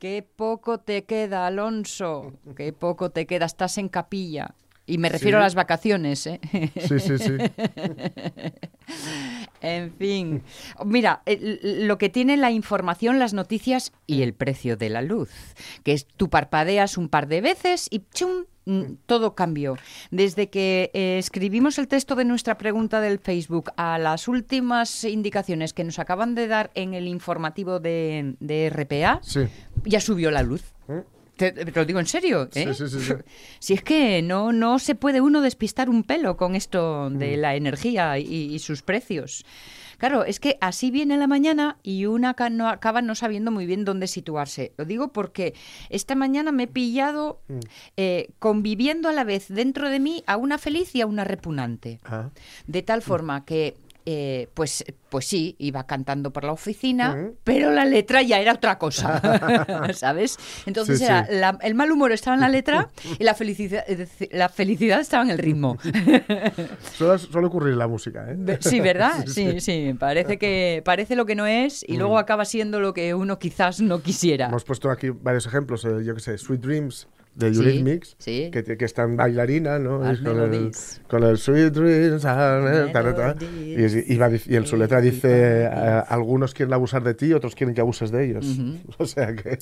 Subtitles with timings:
[0.00, 2.32] Qué poco te queda, Alonso.
[2.56, 3.44] Qué poco te queda.
[3.44, 4.54] Estás en capilla.
[4.86, 6.40] Y me refiero a las vacaciones, ¿eh?
[6.88, 7.36] Sí, sí, sí.
[9.60, 10.42] en fin.
[10.86, 15.30] Mira, lo que tiene la información, las noticias y el precio de la luz.
[15.84, 18.46] Que es tú parpadeas un par de veces y ¡chum!
[18.70, 19.76] Mm, todo cambió.
[20.12, 25.72] Desde que eh, escribimos el texto de nuestra pregunta del Facebook a las últimas indicaciones
[25.72, 29.20] que nos acaban de dar en el informativo de, RPA,
[29.84, 30.62] ya subió la luz.
[30.88, 31.02] ¿Eh?
[31.36, 32.48] Te, lo digo en serio.
[32.54, 32.72] ¿eh?
[32.72, 33.12] Sí, sí, sí,
[33.58, 37.40] si es que no, no se puede uno despistar un pelo con esto de mm.
[37.40, 39.44] la energía y sus precios.
[40.00, 43.84] Claro, es que así viene la mañana y una no, acaba no sabiendo muy bien
[43.84, 44.72] dónde situarse.
[44.78, 45.52] Lo digo porque
[45.90, 47.58] esta mañana me he pillado mm.
[47.98, 52.00] eh, conviviendo a la vez dentro de mí a una feliz y a una repugnante.
[52.06, 52.30] Ah.
[52.66, 57.84] De tal forma que eh, pues, pues sí, iba cantando por la oficina, pero la
[57.84, 60.38] letra ya era otra cosa, ¿sabes?
[60.66, 61.26] Entonces era
[61.62, 63.84] el mal humor estaba en la letra y la felicidad,
[64.30, 65.78] la felicidad estaba en el ritmo.
[66.96, 68.58] suele, ocurrir la música, ¿eh?
[68.60, 69.24] Sí, ¿verdad?
[69.30, 72.18] Sí, sí, parece que parece lo que no es y luego mm.
[72.18, 74.46] acaba siendo lo que uno quizás no quisiera.
[74.46, 78.64] Hemos puesto aquí varios ejemplos, eh, yo que sé, Sweet Dreams de Eurythmics, sí, Que,
[78.64, 79.98] que está en bailarina, ¿no?
[79.98, 80.72] Con el,
[81.08, 86.54] con el, Sweet Dreams, ah, y, y, va, y, en su letra dice, eh, algunos
[86.54, 88.46] quieren abusar de ti, otros quieren que abuses de ellos.
[88.98, 89.58] O sea que...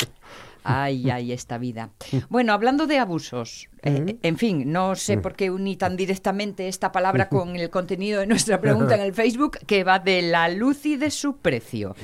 [0.65, 1.91] Ay, ay, esta vida.
[2.29, 6.93] Bueno, hablando de abusos, eh, en fin, no sé por qué uní tan directamente esta
[6.93, 10.85] palabra con el contenido de nuestra pregunta en el Facebook, que va de la luz
[10.87, 11.95] y de su precio.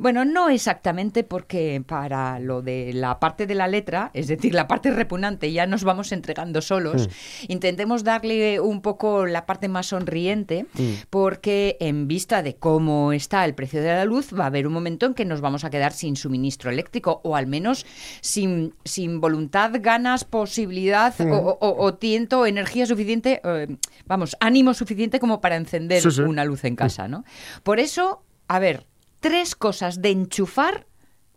[0.00, 4.68] Bueno, no exactamente porque para lo de la parte de la letra, es decir, la
[4.68, 7.08] parte repugnante, ya nos vamos entregando solos,
[7.48, 10.66] intentemos darle un poco la parte más sonriente,
[11.10, 14.72] porque en vista de cómo está el precio de la luz, va a haber un
[14.72, 17.86] momento en que nos vamos a quedar sin suministro eléctrico, o al menos
[18.20, 25.56] sin, sin voluntad, ganas, posibilidad o, tiento, energía suficiente, eh, vamos, ánimo suficiente como para
[25.56, 27.24] encender una luz en casa, ¿no?
[27.62, 28.86] Por eso, a ver,
[29.20, 30.86] tres cosas de enchufar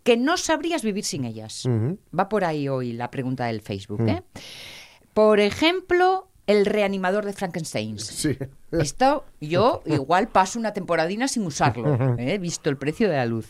[0.04, 1.64] que no sabrías vivir sin ellas.
[2.18, 4.24] Va por ahí hoy la pregunta del Facebook, ¿eh?
[5.14, 8.00] Por ejemplo, el reanimador de Frankenstein.
[8.00, 8.38] Sí.
[8.72, 12.34] Esto yo igual paso una temporadina sin usarlo, ¿eh?
[12.34, 13.48] he visto el precio de la luz.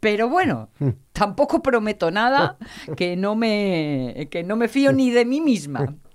[0.00, 0.70] Pero bueno,
[1.12, 2.56] tampoco prometo nada
[2.96, 5.96] que no me que no me fío ni de mí misma.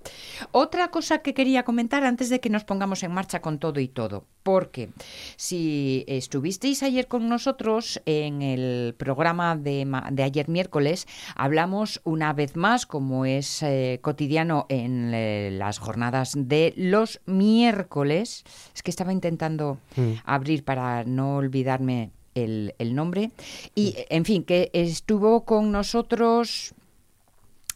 [0.50, 3.88] Otra cosa que quería comentar antes de que nos pongamos en marcha con todo y
[3.88, 4.90] todo, porque
[5.36, 9.86] si estuvisteis ayer con nosotros en el programa de,
[10.22, 16.74] ayer miércoles, hablamos una vez más, como es eh, cotidiano en eh, las jornadas de
[16.76, 18.44] los miércoles,
[18.74, 20.12] es que estaba intentando mm.
[20.24, 23.30] abrir para no olvidarme el, el, nombre.
[23.74, 26.74] Y, en fin, que estuvo con nosotros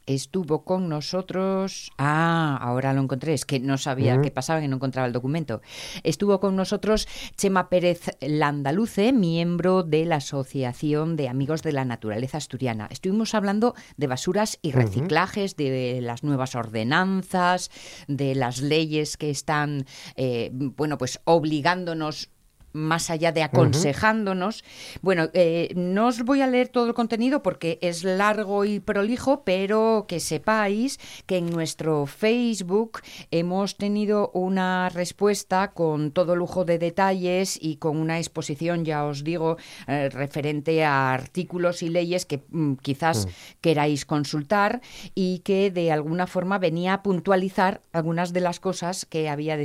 [0.06, 1.91] estuvo con nosotros.
[1.99, 5.61] Ah, ahora lo encontré, es que no sabía qué pasaba, que no encontraba el documento.
[6.03, 12.39] Estuvo con nosotros Chema Pérez Landaluce, miembro de la Asociación de Amigos de la Naturaleza
[12.39, 12.89] Asturiana.
[12.91, 17.71] Estuvimos hablando de basuras y reciclajes, de las nuevas ordenanzas,
[18.06, 22.31] de las leyes que están, eh, bueno, pues obligándonos
[22.76, 24.62] más allá de aconsejándonos.
[25.03, 29.42] Bueno, eh, no os voy a leer todo el contenido porque es largo y prolijo,
[29.44, 33.00] pero que sepáis que en nuestro Facebook
[33.31, 39.25] hemos tenido una respuesta con todo lujo de detalles y con una exposición, ya os
[39.25, 39.56] digo,
[39.87, 43.31] eh, referente a artículos y leyes que mm, quizás mm.
[43.60, 44.81] queráis consultar
[45.14, 49.56] y que de alguna forma venía a puntualizar algunas de las cosas que había,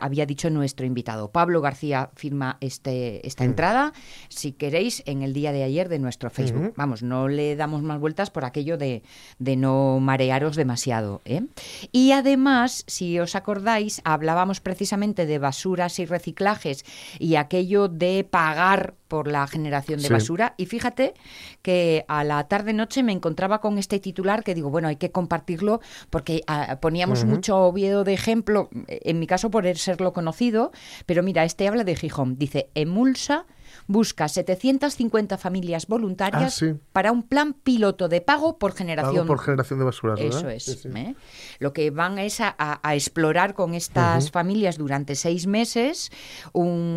[0.00, 1.30] había dicho nuestro invitado.
[1.30, 3.48] Pablo García firma este, esta mm.
[3.48, 3.92] entrada,
[4.28, 6.72] si queréis, en el día de ayer de nuestro Facebook.
[6.76, 9.02] Vamos, no le damos más vueltas por aquello de,
[9.40, 11.20] de no marearos demasiado.
[11.24, 11.42] ¿eh?
[11.90, 16.84] Y además, si os acordáis, hablábamos precisamente de basuras y reciclajes
[17.18, 20.54] y aquello de pagar por la generación de basura.
[20.56, 21.12] Y fíjate
[21.60, 25.82] que a la tarde-noche me encontraba con este titular que digo, bueno, hay que compartirlo
[26.08, 30.72] porque ah, poníamos mucho Oviedo de ejemplo, en mi caso por serlo conocido,
[31.04, 32.38] pero mira, este habla de Gijón.
[32.38, 33.44] Dice, emulsa
[33.86, 39.26] busca 750 familias voluntarias ah, para un plan piloto de pago por generación.
[39.26, 40.14] por generación de basura.
[40.18, 40.86] Eso es.
[40.86, 41.14] ¿eh?
[41.58, 46.10] Lo que van es a, explorar con estas familias durante seis meses,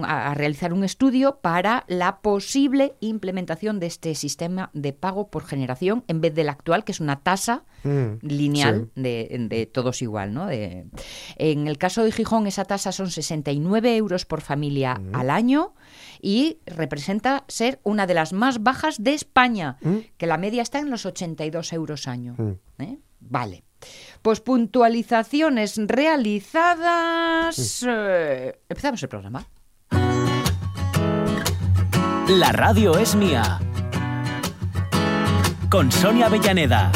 [0.04, 6.04] a, realizar un estudio para la posible implementación de este sistema de pago por generación
[6.08, 10.34] en vez del actual, que es una tasa mm, lineal de, todos igual.
[10.34, 10.50] ¿no?
[10.50, 15.74] en el caso de Gijón, esa tasa son 69 euros por familia al año
[16.22, 19.98] y representa ser una de las más bajas de España, mm.
[20.18, 22.36] que la media está en los 82 euros año.
[22.38, 22.82] Mm.
[22.82, 23.00] ¿eh?
[23.20, 23.64] Vale.
[24.22, 27.56] Pues puntualizaciones realizadas.
[27.88, 29.48] Eh, empezamos el programa.
[32.28, 33.60] La radio es mía.
[35.70, 36.92] Con Sonia Bellaneda.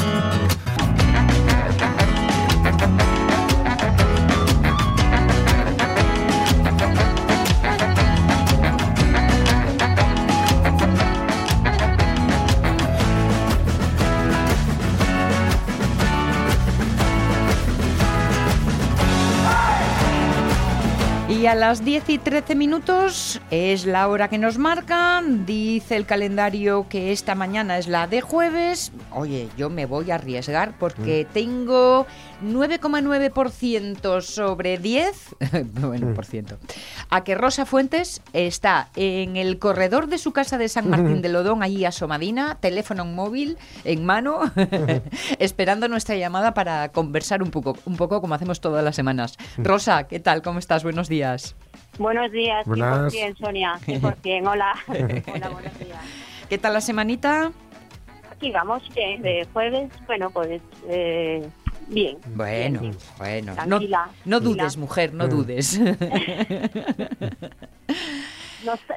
[21.40, 25.46] Y a las 10 y 13 minutos es la hora que nos marcan.
[25.46, 28.92] Dice el calendario que esta mañana es la de jueves.
[29.14, 31.34] Oye, yo me voy a arriesgar porque mm.
[31.34, 32.06] tengo
[32.44, 35.36] 9,9% sobre 10.
[35.82, 36.14] bueno, mm.
[36.14, 36.58] por ciento.
[37.10, 41.30] A que Rosa Fuentes está en el corredor de su casa de San Martín de
[41.30, 44.40] Lodón, allí a Somadina, teléfono móvil en mano,
[45.40, 49.38] esperando nuestra llamada para conversar un poco, un poco como hacemos todas las semanas.
[49.58, 49.64] Mm.
[49.64, 50.42] Rosa, ¿qué tal?
[50.42, 50.84] ¿Cómo estás?
[50.84, 51.30] Buenos días.
[51.98, 53.14] Buenos días, Buenas.
[53.14, 54.74] 100%, Sonia, 100%, hola.
[54.88, 56.00] hola, buenos días.
[56.50, 57.52] ¿Qué tal la semanita?
[58.32, 61.46] Aquí vamos, bien, de jueves, bueno, pues eh,
[61.90, 62.18] bien.
[62.36, 62.82] Bueno,
[63.18, 63.54] bueno.
[63.54, 65.30] Tranquila, no, no dudes, mujer, no mm.
[65.30, 65.80] dudes.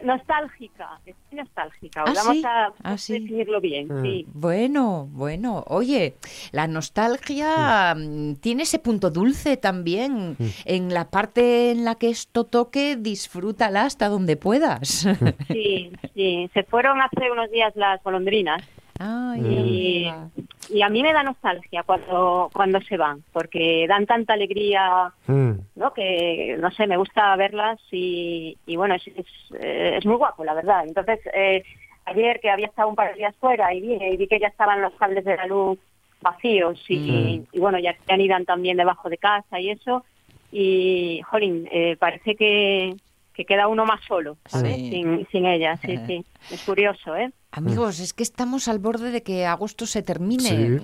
[0.03, 2.05] nostálgica, estoy nostálgica.
[2.07, 3.89] ¿Ah, Vamos a ¿Ah, decirlo bien.
[3.89, 4.03] Mm.
[4.03, 4.27] Sí.
[4.33, 5.65] Bueno, bueno.
[5.69, 6.17] Oye,
[6.53, 10.37] la nostalgia mm, tiene ese punto dulce también.
[10.39, 10.47] Mm.
[10.65, 15.07] En la parte en la que esto toque, disfrútala hasta donde puedas.
[15.49, 16.51] Sí, sí.
[16.55, 18.63] Se fueron hace unos días las golondrinas
[18.99, 25.53] y, a mí me da nostalgia cuando, cuando se van, porque dan tanta alegría, mm.
[25.77, 25.93] ¿no?
[25.93, 30.85] Que, no sé, me gusta verlas y, bueno, es, eh, es, muy guapo, la verdad.
[30.87, 31.63] Entonces, eh,
[32.05, 34.49] ayer que había estado un par de días fuera y vi, y vi que ya
[34.49, 35.79] estaban los cables de la luz
[36.21, 37.61] vacíos y, mm.
[37.61, 40.05] bueno, ya, han ido también debajo de casa y eso.
[40.51, 42.95] Y, jolín, eh, parece que,
[43.35, 46.25] que queda uno más solo, Sin, sin ella, sí, sí.
[46.51, 47.33] Es curioso, ¿eh?
[47.51, 50.81] Amigos, es que estamos al borde de que agosto se termine.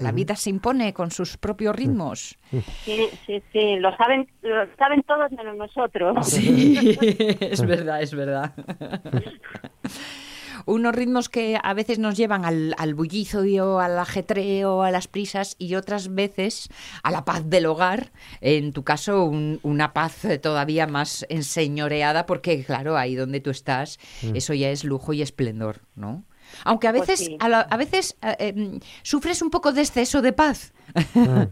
[0.00, 2.36] La vida se impone con sus propios ritmos.
[2.84, 6.26] Sí, sí, sí, lo saben, lo saben todos menos nosotros.
[6.26, 6.98] Sí,
[7.40, 8.52] es verdad, es verdad.
[10.66, 15.56] unos ritmos que a veces nos llevan al, al bullicio, al ajetreo, a las prisas
[15.58, 16.68] y otras veces
[17.02, 18.12] a la paz del hogar.
[18.40, 24.36] En tu caso, una paz todavía más enseñoreada porque, claro, ahí donde tú estás, mm.
[24.36, 26.24] eso ya es lujo y esplendor, ¿no?
[26.64, 30.74] Aunque a pues veces, a, veces eh, em, sufres un poco de exceso de paz.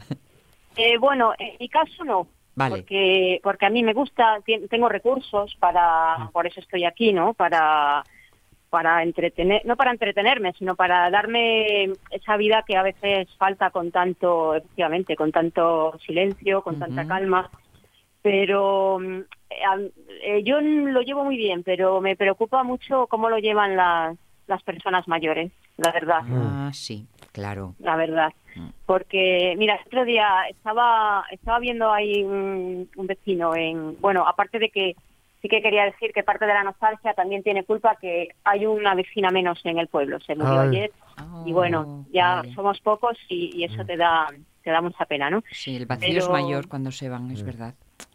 [0.77, 2.27] Eh, bueno, en mi caso no.
[2.57, 6.33] Porque, porque a mí me gusta, tengo recursos para, mm.
[6.33, 7.33] por eso estoy aquí, ¿no?
[7.33, 8.03] Para,
[8.75, 13.93] para entretener, no para entretenerme, sino para darme esa vida que a veces falta con
[13.93, 17.49] tanto, efectivamente, con tanto silencio, con tanta calma.
[18.21, 19.93] Pero eh,
[20.25, 24.19] eh, yo lo llevo muy bien, pero me preocupa mucho cómo lo llevan las,
[24.49, 26.23] las personas mayores, la verdad.
[26.29, 27.77] Ah, sí, claro.
[27.79, 28.32] La verdad.
[28.56, 28.70] Mm.
[28.87, 34.59] Porque, mira, el otro día estaba, estaba viendo ahí un, un vecino en, bueno, aparte
[34.59, 34.97] de que
[35.44, 38.94] sí que quería decir que parte de la nostalgia también tiene culpa que hay una
[38.94, 40.91] vecina menos en el pueblo, se murió ayer
[41.44, 43.87] y bueno, ya somos pocos y, eso mm.
[43.87, 44.29] te da
[44.63, 45.44] te da mucha pena, ¿no?
[45.51, 47.46] Sí, el vacío es mayor cuando se van, es mm.
[47.46, 47.74] verdad.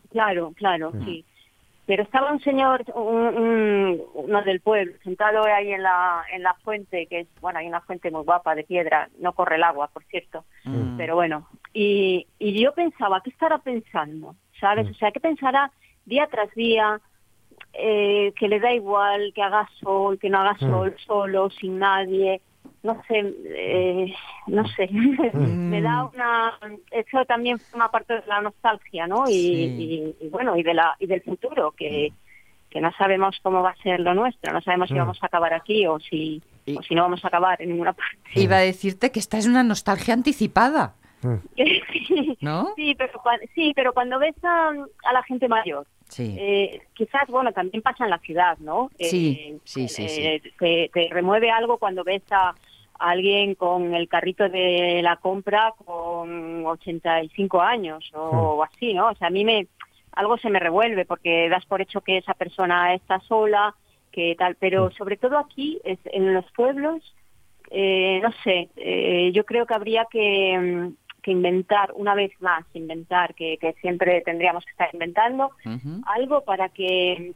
[0.10, 1.06] Claro, claro, mm.
[1.06, 1.24] sí.
[1.86, 7.20] Pero estaba un señor, uno del pueblo, sentado ahí en la, en la fuente, que
[7.20, 10.46] es, bueno, hay una fuente muy guapa de piedra, no corre el agua, por cierto,
[10.98, 14.36] pero bueno, y, y yo pensaba, ¿qué estará pensando?
[14.60, 14.90] ¿Sabes?
[14.90, 15.72] O sea, ¿qué pensará
[16.06, 17.00] día tras día?
[17.82, 20.70] Eh, que le da igual que haga sol, que no haga mm.
[20.70, 22.42] sol, solo, sin nadie,
[22.84, 24.14] no sé, eh,
[24.48, 24.90] no sé,
[25.34, 26.12] me da mm.
[26.14, 26.60] una,
[26.92, 29.26] eso también forma parte de la nostalgia, ¿no?
[29.28, 32.12] Y, bueno, y de la y del futuro que,
[32.70, 35.00] que no sabemos cómo va a ser lo nuestro, no sabemos si mm.
[35.00, 36.42] vamos a acabar aquí o si
[36.78, 38.18] o si no vamos a acabar en ninguna parte.
[38.36, 40.96] Iba a decirte que esta es una nostalgia anticipada.
[42.42, 42.74] ¿No?
[42.76, 43.22] Sí, pero,
[43.54, 46.36] sí, pero cuando ves a, a la gente mayor, Sí.
[46.38, 48.90] Eh, quizás, bueno, también pasa en la ciudad, ¿no?
[49.00, 50.06] Sí, eh, sí, sí.
[50.08, 50.42] Eh,
[50.92, 52.56] te, remueve algo cuando ves a,
[52.98, 58.62] alguien con el carrito de la compra con 85 años o, hmm.
[58.62, 59.10] así, ¿no?
[59.10, 59.68] O sea, a mí me
[60.12, 63.74] algo se me revuelve porque das por hecho que esa persona está sola,
[64.12, 64.92] que tal, pero hmm.
[64.94, 67.16] sobre todo aquí, en los pueblos,
[67.72, 73.58] no sé, yo creo que habría que mm, que inventar, una vez más, inventar, que,
[73.82, 75.52] siempre tendríamos que estar inventando,
[76.06, 77.34] algo para que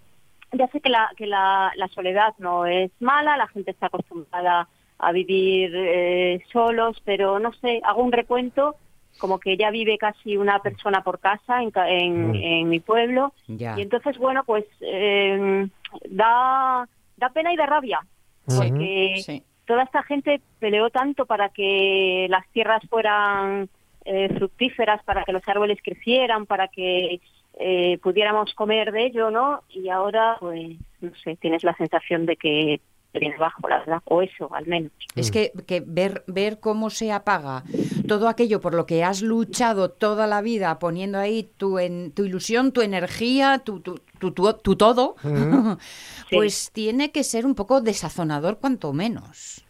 [0.52, 4.68] ya sé que la, que la, la soledad no es mala, la gente está acostumbrada
[5.00, 8.76] a vivir eh, solos, pero no sé, hago un recuento
[9.18, 12.70] como que ya vive casi una persona por casa en, en, mm.
[12.70, 13.34] mi pueblo.
[13.48, 15.68] Y entonces, bueno, pues eh,
[16.10, 16.88] da,
[17.18, 18.00] da pena y da rabia,
[18.46, 23.70] porque toda esta gente peleó tanto para que las tierras fueran
[24.06, 27.22] eh, fructíferas, para que los árboles crecieran, para que
[27.60, 29.62] eh, pudiéramos comer de ello, ¿no?
[29.70, 32.82] Y ahora, pues, no sé, tienes la sensación de que
[33.20, 34.92] viene bajo, la verdad, o eso, al menos.
[35.16, 37.64] Es que, que, ver, ver cómo se apaga
[38.08, 42.26] todo aquello por lo que has luchado toda la vida, poniendo ahí tu, en, tu
[42.26, 44.00] ilusión, tu energía, tu, tu,
[44.32, 45.16] tu, todo,
[46.32, 49.64] pues tiene que ser un poco desazonador, cuanto menos.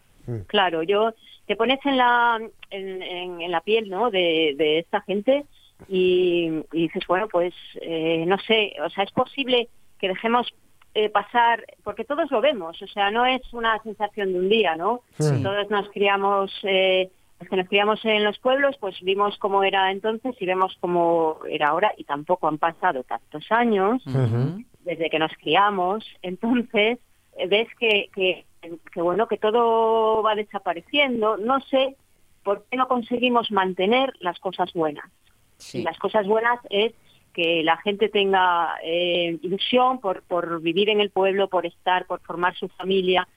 [0.47, 1.13] Claro, yo
[1.47, 4.09] te pones en la, en, en, la piel ¿no?
[4.09, 5.45] de, de esta gente
[5.87, 9.67] y, dices, bueno, pues eh, no sé, o sea, es posible
[9.99, 10.53] que dejemos
[10.95, 14.75] eh, pasar, porque todos lo vemos, o sea, no es una sensación de un día,
[14.75, 15.01] ¿no?
[15.17, 19.91] Todos nos criamos, eh, los que nos criamos en los pueblos, pues vimos cómo era
[19.91, 24.03] entonces y vemos cómo era ahora y tampoco han pasado tantos años
[24.85, 26.99] desde que nos criamos, entonces
[27.49, 28.45] ves que, que,
[28.91, 31.95] que, bueno, que todo va desapareciendo, no sé
[32.43, 35.05] por qué no conseguimos mantener las cosas buenas.
[35.71, 36.93] Y las cosas buenas es
[37.33, 42.21] que la gente tenga eh, ilusión por, por vivir en el pueblo, por estar, por
[42.21, 43.27] formar su familia.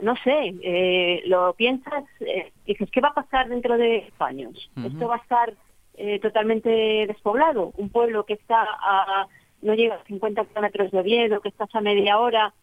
[0.00, 4.70] No sé, eh, lo piensas, eh, dices, ¿qué va a pasar dentro de años?
[4.84, 5.54] ¿Esto va a estar
[5.94, 6.70] eh, totalmente
[7.06, 7.72] despoblado?
[7.76, 9.26] Un pueblo que está a,
[9.62, 12.54] no llega a 50 kilómetros de Oviedo, que estás a media hora,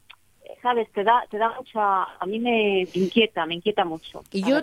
[0.61, 4.23] sabes, te da, te da mucha, a mí me inquieta, me inquieta mucho.
[4.31, 4.61] Y yo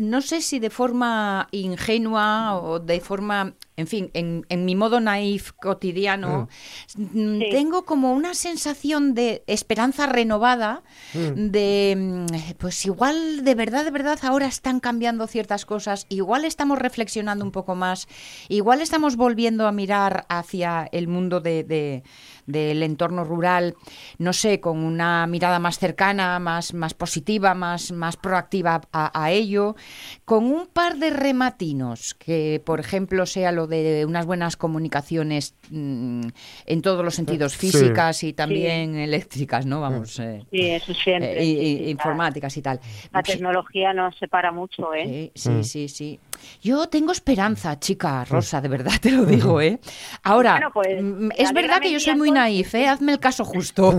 [0.00, 4.98] no sé si de forma ingenua o de forma, en fin, en, en mi modo
[4.98, 6.48] naif cotidiano,
[6.96, 7.38] mm.
[7.52, 10.82] tengo como una sensación de esperanza renovada,
[11.14, 11.50] mm.
[11.50, 16.76] de, mm, pues igual de verdad, de verdad, ahora están cambiando ciertas cosas, igual estamos
[16.80, 18.08] reflexionando un poco más,
[18.48, 22.02] igual estamos volviendo a mirar hacia el mundo de
[22.48, 23.76] del entorno rural,
[24.16, 29.76] no sé, con una mirada más cercana, más, más positiva, más, más proactiva a, ello,
[30.24, 36.28] con un par de rematinos, que por ejemplo sea lo de unas buenas comunicaciones mm,
[36.66, 39.80] en todos los sentidos, físicas y también eléctricas, ¿no?
[39.80, 40.18] Vamos.
[40.18, 41.42] Eh, sí, eso siempre.
[41.42, 42.80] Eh, informáticas y tal.
[43.12, 45.30] La tecnología nos separa mucho, ¿eh?
[45.34, 45.88] Sí, sí, sí.
[45.88, 46.20] sí.
[46.62, 49.78] Yo tengo esperanza, chica Rosa, de verdad te lo digo, ¿eh?
[50.22, 52.88] Ahora, pues, mm, es verdad que yo soy muy naif, ¿eh?
[52.88, 53.92] Hazme el caso justo.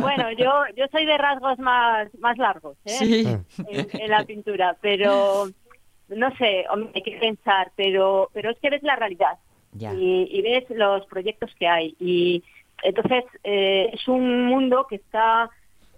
[0.00, 3.38] bueno, yo, yo soy de rasgos más, más largos, ¿eh?
[3.68, 5.48] En, la pintura, pero
[6.10, 6.64] no sé,
[6.94, 9.38] hay que pensar, pero, pero es que ves la realidad.
[9.78, 11.94] Y, y, ves los proyectos que hay.
[12.00, 12.42] Y
[12.82, 15.48] entonces eh, es un mundo que está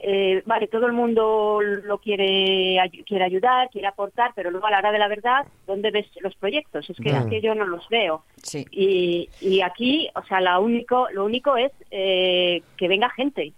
[0.05, 2.77] eh, vale, todo el mundo lo quiere,
[3.07, 6.35] quiere ayudar, quiere aportar, pero luego a la hora de la verdad, ¿dónde ves los
[6.35, 6.91] proyectos?
[6.91, 8.25] Es que, que yo no los veo.
[8.73, 13.53] Y, y aquí, o sea, la único, lo único es eh, que venga gente.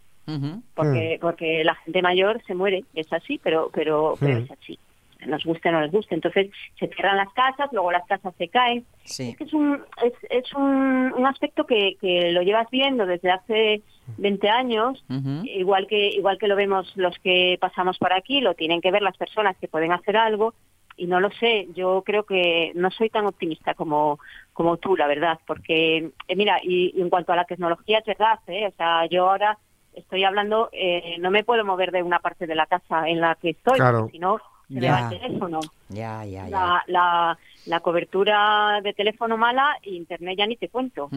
[0.75, 4.79] porque, porque la gente mayor se muere, es así, pero, pero, pero es así
[5.27, 6.15] nos guste o no les guste.
[6.15, 8.85] Entonces se cierran las casas, luego las casas se caen.
[9.05, 13.31] Es que es un, es, es un, un aspecto que, que, lo llevas viendo desde
[13.31, 13.83] hace
[14.19, 15.05] 20 años,
[15.45, 19.03] igual que igual que lo vemos los que pasamos por aquí, lo tienen que ver
[19.03, 20.55] las personas que pueden hacer algo
[20.97, 24.19] y no lo sé, yo creo que no soy tan optimista como,
[24.53, 28.39] como tú, la verdad, porque, eh, mira, y, en cuanto a la tecnología, es verdad,
[28.47, 28.67] ¿eh?
[28.67, 29.59] o sea, yo ahora
[29.93, 33.37] estoy hablando, eh, no me puedo mover de una parte de la casa en la
[33.37, 33.79] que estoy,
[34.11, 35.11] si no, se ya.
[35.11, 35.61] el teléfono.
[35.89, 36.83] Ya, ya, ya.
[36.87, 41.11] La, la, cobertura de teléfono mala internet ya ni te cuento.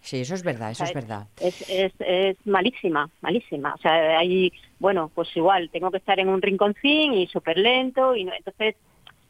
[0.00, 1.26] Sí, eso es verdad, eso es, verdad.
[1.40, 3.74] Es, es, es, malísima, malísima.
[3.74, 8.14] O sea, ahí, bueno, pues igual, tengo que estar en un rinconcín y súper lento
[8.14, 8.76] y entonces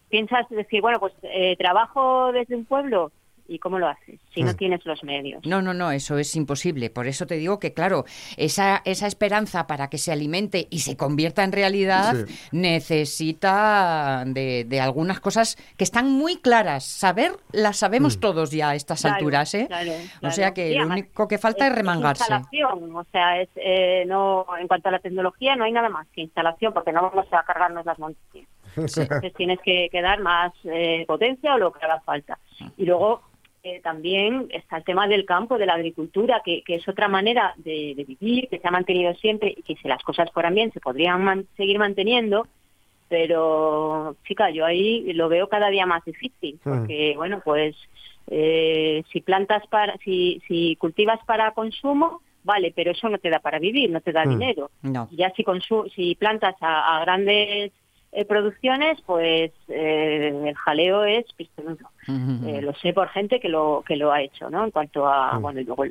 [0.08, 3.12] piensas decir, bueno, pues eh, trabajo desde un pueblo
[3.48, 4.56] ¿Y cómo lo haces si no mm.
[4.56, 5.44] tienes los medios?
[5.46, 6.90] No, no, no, eso es imposible.
[6.90, 8.04] Por eso te digo que, claro,
[8.36, 12.14] esa, esa esperanza para que se alimente y se convierta en realidad
[12.52, 16.84] necesita de, algunas cosas que están muy claras.
[16.84, 18.20] Saber, las sabemos mm.
[18.20, 19.66] todos ya a estas alturas, ¿eh?
[20.22, 22.24] O sea que lo único que falta es, remangarse.
[22.24, 26.06] Instalación, o sea, es, eh, no, en cuanto a la tecnología no hay nada más
[26.08, 28.46] que instalación porque no vamos a cargarnos las montañas.
[28.76, 32.38] Entonces tienes que, dar más eh, potencia o lo que haga falta.
[32.76, 33.22] Y luego
[33.62, 37.94] eh, también está el tema del campo, de la agricultura, que, es otra manera de,
[38.06, 41.46] vivir, que se ha mantenido siempre y que si las cosas fueran bien se podrían
[41.56, 42.46] seguir manteniendo.
[43.08, 47.74] pero chica, yo ahí lo veo cada día más difícil, porque bueno, pues
[48.28, 53.40] eh, si plantas para, si, si cultivas para consumo, vale, pero eso no te da
[53.40, 54.30] para vivir, no te da hmm.
[54.30, 54.70] dinero.
[55.10, 55.44] Ya si,
[55.94, 57.72] si plantas a, grandes
[58.12, 61.90] eh, producciones, pues eh, el jaleo es pistonudo.
[62.06, 64.64] lo sé por gente que lo que lo ha hecho, ¿no?
[64.64, 65.84] En cuanto a, bueno, y luego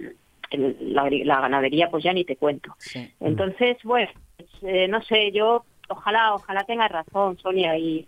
[0.51, 2.75] la, ganadería, pues ya ni te cuento.
[3.19, 4.09] Entonces, bueno,
[4.61, 8.07] pues, no sé, yo ojalá, ojalá tengas razón, Sonia, y,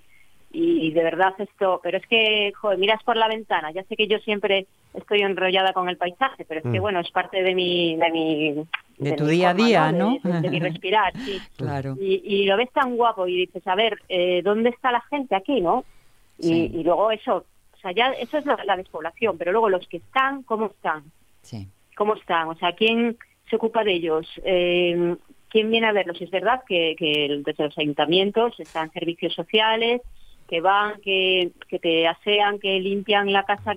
[0.52, 4.08] y de verdad esto, pero es que, joder, miras por la ventana, ya sé que
[4.08, 6.82] yo siempre estoy enrollada con el paisaje, pero es que, mm.
[6.82, 7.96] bueno, es parte de mi...
[7.98, 8.66] De, mi,
[8.98, 10.18] de, tu día a día, ¿no?
[10.24, 11.40] De, mi respirar, sí.
[11.58, 11.96] Claro.
[12.00, 15.36] Y, y, lo ves tan guapo y dices, a ver, eh, ¿dónde está la gente
[15.36, 15.86] aquí, no?
[16.40, 19.98] Y, y luego eso, o sea, ya eso es la, despoblación, pero luego los que
[19.98, 21.04] están, ¿cómo están?
[21.42, 21.68] Sí.
[21.96, 22.48] ¿Cómo están?
[22.48, 23.18] O sea, ¿quién
[23.50, 24.28] se ocupa de ellos?
[24.44, 25.16] Eh,
[25.50, 26.20] ¿quién viene a verlos?
[26.22, 30.02] Es verdad que, que desde los ayuntamientos están servicios sociales,
[30.50, 33.76] que van, que, que te asean, que limpian la casa,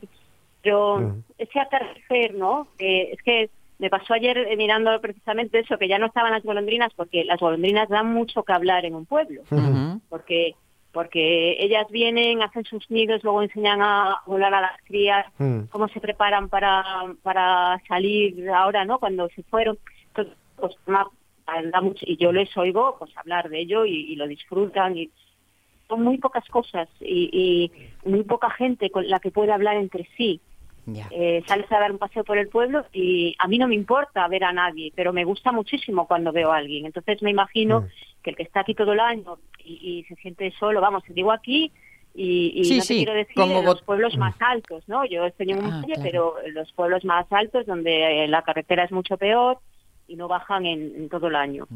[0.62, 2.68] pero ese atardecer, ¿no?
[2.78, 6.92] es que me pasó ayer eh, mirando precisamente eso, que ya no estaban las golondrinas,
[6.94, 9.42] porque las golondrinas dan mucho que hablar en un pueblo,
[10.08, 10.54] porque
[10.92, 15.62] porque ellas vienen, hacen sus nidos, luego enseñan a volar a las crías, mm.
[15.70, 16.84] cómo se preparan para,
[17.22, 18.98] para salir ahora, ¿no?
[18.98, 19.78] Cuando se fueron.
[20.08, 20.76] Entonces, pues,
[22.02, 25.10] y yo les oigo pues hablar de ello y, lo disfrutan y
[25.92, 27.70] son muy pocas cosas y,
[28.04, 30.40] muy poca gente con la que puede hablar entre sí.
[31.12, 34.26] Eh, sales a dar un paseo por el pueblo y a mí no me importa
[34.26, 36.86] ver a nadie, pero me gusta muchísimo cuando veo a alguien.
[36.86, 37.86] Entonces me imagino mm.
[38.22, 41.70] que el que está aquí todo el año y, se siente solo, vamos, digo aquí
[42.14, 44.44] y, no quiero decir los pueblos más mm.
[44.44, 45.04] altos, ¿no?
[45.04, 49.16] Yo estoy en un ah, pero los pueblos más altos donde la carretera es mucho
[49.18, 49.58] peor,
[50.12, 51.66] y no bajan en, todo el año.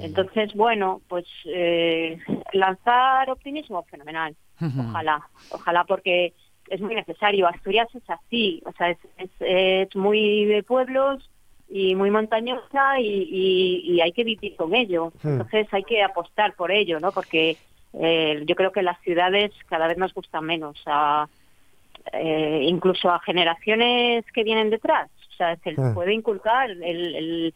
[0.00, 2.18] Entonces, bueno, pues eh,
[2.54, 4.34] lanzar optimismo, fenomenal.
[4.60, 6.32] Ojalá, ojalá porque
[6.68, 7.46] es muy necesario.
[7.46, 8.98] Asturias es así, o sea, es,
[9.40, 11.28] es, muy de pueblos
[11.68, 15.12] y muy montañosa y, hay que vivir con ello.
[15.22, 17.12] Entonces hay que apostar por ello, ¿no?
[17.12, 17.58] Porque
[17.92, 21.28] eh, yo creo que las ciudades cada vez nos gustan menos, a,
[22.14, 25.10] eh, incluso a generaciones que vienen detrás.
[25.30, 27.54] O sea, se les puede inculcar el, el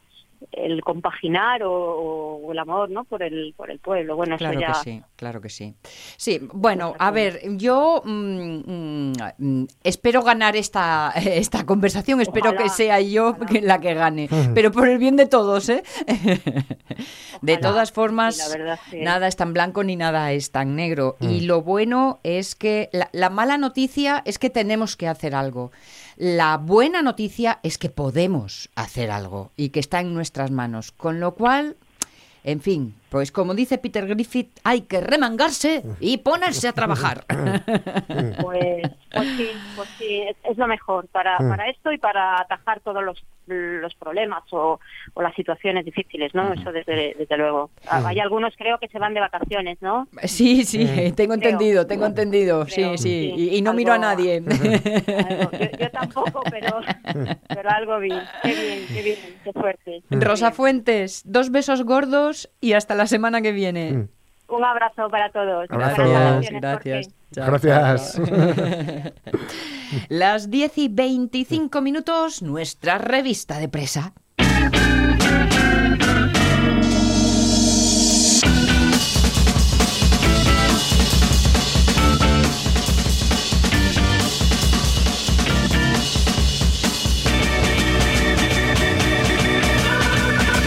[0.83, 4.17] compaginar o, el amor no por el por el pueblo.
[4.17, 5.75] Bueno claro que sí claro que sí.
[6.17, 13.01] Sí bueno a ver yo mm, mm, espero ganar esta esta conversación espero que sea
[13.01, 15.83] yo la que gane pero por el bien de todos eh
[17.43, 18.57] de todas formas
[18.93, 21.17] nada es tan blanco ni nada es tan negro.
[21.21, 25.71] Y lo bueno es que la mala noticia es que tenemos que hacer algo
[26.17, 31.21] la buena noticia es que podemos hacer algo y que está en nuestras manos, con
[31.21, 31.77] lo cual,
[32.43, 37.25] en fin, pues como dice Peter Griffith, hay que remangarse y ponerse a trabajar.
[38.41, 41.49] Pues, pues sí, pues sí, es, lo mejor para, mm.
[41.49, 44.79] para esto y para atajar todos los, los problemas o,
[45.15, 46.53] o, las situaciones difíciles, ¿no?
[46.53, 47.71] Eso desde, desde luego.
[47.89, 50.09] Ah, hay algunos creo que se van de vacaciones, ¿no?
[50.25, 54.43] Sí, sí, tengo entendido, tengo entendido, sí, sí, y, no miro a nadie.
[55.79, 56.81] yo, tampoco, pero,
[57.49, 58.13] pero algo vi.
[58.43, 60.03] Qué bien, qué bien, qué fuerte.
[60.11, 63.93] Rosa Fuentes, dos besos gordos y hasta la semana que viene.
[63.93, 64.09] Mm.
[64.49, 65.69] Un abrazo para todos.
[65.69, 66.51] Gracias.
[66.53, 67.15] Gracias.
[67.33, 68.21] Gracias.
[70.09, 74.13] Las 10 y 25 minutos, nuestra revista de presa.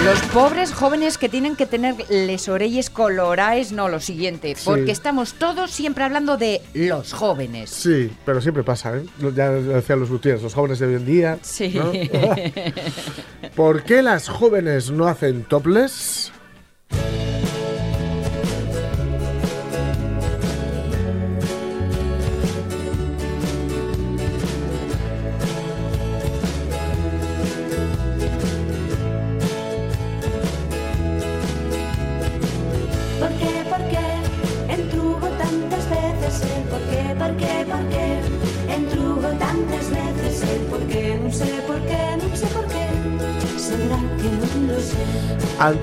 [0.10, 5.36] Los pobres jóvenes que tienen que tener les orelles coloraes, no, lo siguiente, porque estamos
[5.36, 7.70] todos siempre hablando de los jóvenes.
[7.70, 9.06] Sí, pero siempre pasa, ¿eh?
[9.36, 11.38] Ya decían los Gutiérrez, los jóvenes de hoy en día.
[11.44, 11.80] Sí.
[13.56, 16.32] ¿Por qué las jóvenes no hacen topless?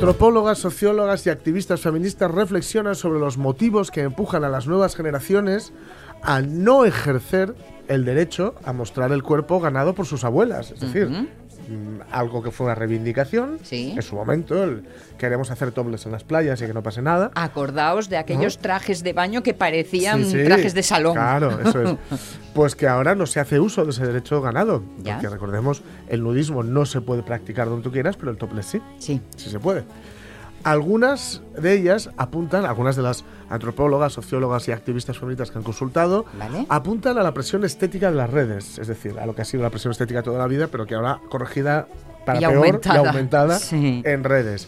[0.07, 5.73] Antropólogas, sociólogas y activistas feministas reflexionan sobre los motivos que empujan a las nuevas generaciones
[6.23, 7.57] a no ejercer
[7.89, 10.71] el derecho a mostrar el cuerpo ganado por sus abuelas.
[10.73, 14.55] Es decir, mm, algo que fue una reivindicación en su momento.
[15.19, 17.31] queremos hacer tobles en las playas y que no pase nada.
[17.35, 21.15] Acordaos de aquellos trajes de baño que parecían trajes de salón.
[21.15, 21.97] Claro, eso es.
[22.55, 24.83] pues que ahora no se hace uso de ese derecho ganado.
[25.03, 28.83] Porque recordemos, el nudismo no se puede practicar donde tú quieras, pero el topless sí.
[28.99, 29.21] Sí.
[29.37, 29.85] Sí se puede.
[30.67, 36.25] Algunas de ellas apuntan, algunas de las antropólogas, sociólogas y activistas feministas que han consultado,
[36.69, 39.63] apuntan a la presión estética de las redes, es decir, a lo que ha sido
[39.63, 41.87] la presión estética toda la vida, pero que ahora corregida
[42.25, 42.97] para peor aumentada.
[42.97, 44.67] y aumentada en redes.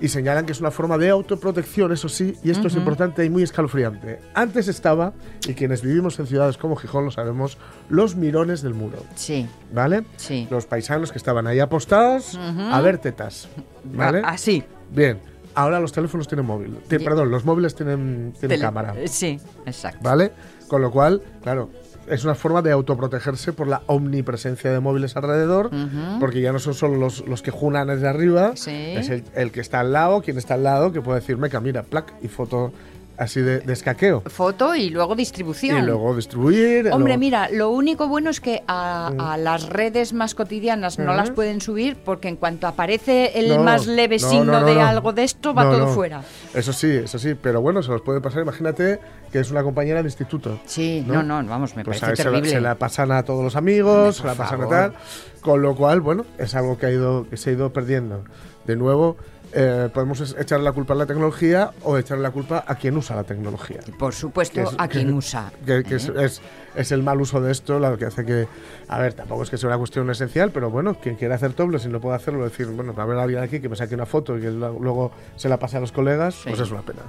[0.00, 3.28] Y señalan que es una forma de autoprotección, eso sí, y esto es importante y
[3.28, 4.20] muy escalofriante.
[4.34, 5.14] Antes estaba,
[5.48, 7.58] y quienes vivimos en ciudades como Gijón lo sabemos,
[7.88, 9.04] los mirones del muro.
[9.16, 9.48] Sí.
[9.72, 10.04] ¿Vale?
[10.16, 10.46] Sí.
[10.48, 13.48] Los paisanos que estaban ahí apostados a ver tetas.
[13.84, 14.22] ¿Vale?
[14.24, 14.62] Así.
[14.92, 15.29] Bien.
[15.54, 16.76] Ahora los teléfonos tienen móvil.
[16.88, 18.94] perdón, los móviles tienen, cámara.
[18.96, 20.00] Eh, sí, exacto.
[20.02, 20.32] ¿Vale?
[20.68, 21.70] Con lo cual, claro,
[22.08, 25.70] es una forma de autoprotegerse por la omnipresencia de móviles alrededor,
[26.18, 28.68] porque ya no son solo los, los que junan desde arriba, es
[29.08, 32.12] el, que está al lado, quien está al lado, que puede decirme que mira, plac,
[32.22, 32.72] y foto
[33.20, 34.22] así de, escaqueo.
[34.26, 35.78] Foto y luego distribución.
[35.78, 36.88] Y luego distribuir.
[36.90, 39.42] Hombre, mira, lo único bueno es que a, mm.
[39.42, 44.18] las redes más cotidianas no las pueden subir porque en cuanto aparece el más leve
[44.18, 46.22] signo de algo de esto, va todo fuera.
[46.54, 48.42] Eso sí, eso sí, pero bueno, se los puede pasar.
[48.42, 48.98] Imagínate
[49.30, 50.58] que es una compañera de instituto.
[50.64, 52.48] Sí, no, no, vamos, me pues parece terrible.
[52.48, 54.94] Se la, pasan a todos los amigos, se la pasan a tal.
[55.42, 58.24] Con lo cual, bueno, es algo que, ha ido, que se ha ido perdiendo.
[58.66, 59.16] De nuevo,
[59.52, 63.16] eh, podemos echarle la culpa a la tecnología o echarle la culpa a quien usa
[63.16, 63.80] la tecnología.
[63.98, 65.52] Por supuesto, a quien usa.
[65.66, 65.84] Que, ¿eh?
[65.88, 66.40] es,
[66.74, 68.46] es, el mal uso de esto lo que hace que,
[68.88, 71.78] a ver, tampoco es que sea una cuestión esencial, pero bueno, quien quiera hacer doble,
[71.78, 74.38] si no puede hacerlo, decir, bueno, a haber alguien aquí que me saque una foto
[74.38, 77.02] y que luego se la pase a los colegas, pues es una pena.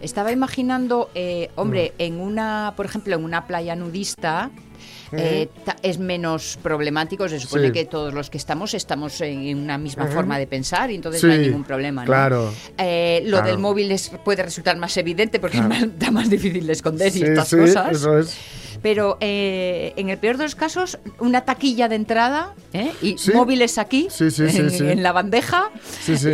[0.00, 2.02] Estaba imaginando, eh, hombre, mm.
[2.02, 4.50] en una, por ejemplo, en una playa nudista,
[5.12, 5.48] eh,
[5.82, 7.28] es menos problemático.
[7.28, 10.96] Se supone que todos los que estamos estamos en una misma forma de pensar y
[10.96, 12.04] entonces no hay ningún problema.
[12.04, 12.52] Claro.
[12.78, 17.16] Eh, lo del móvil puede resultar más evidente porque es más, más difícil de esconder
[17.16, 17.92] y estas cosas.
[17.92, 18.36] Eso es
[18.82, 22.92] pero eh, en el peor de los casos, una taquilla de entrada ¿eh?
[23.02, 25.70] y móviles aquí, en, la bandeja,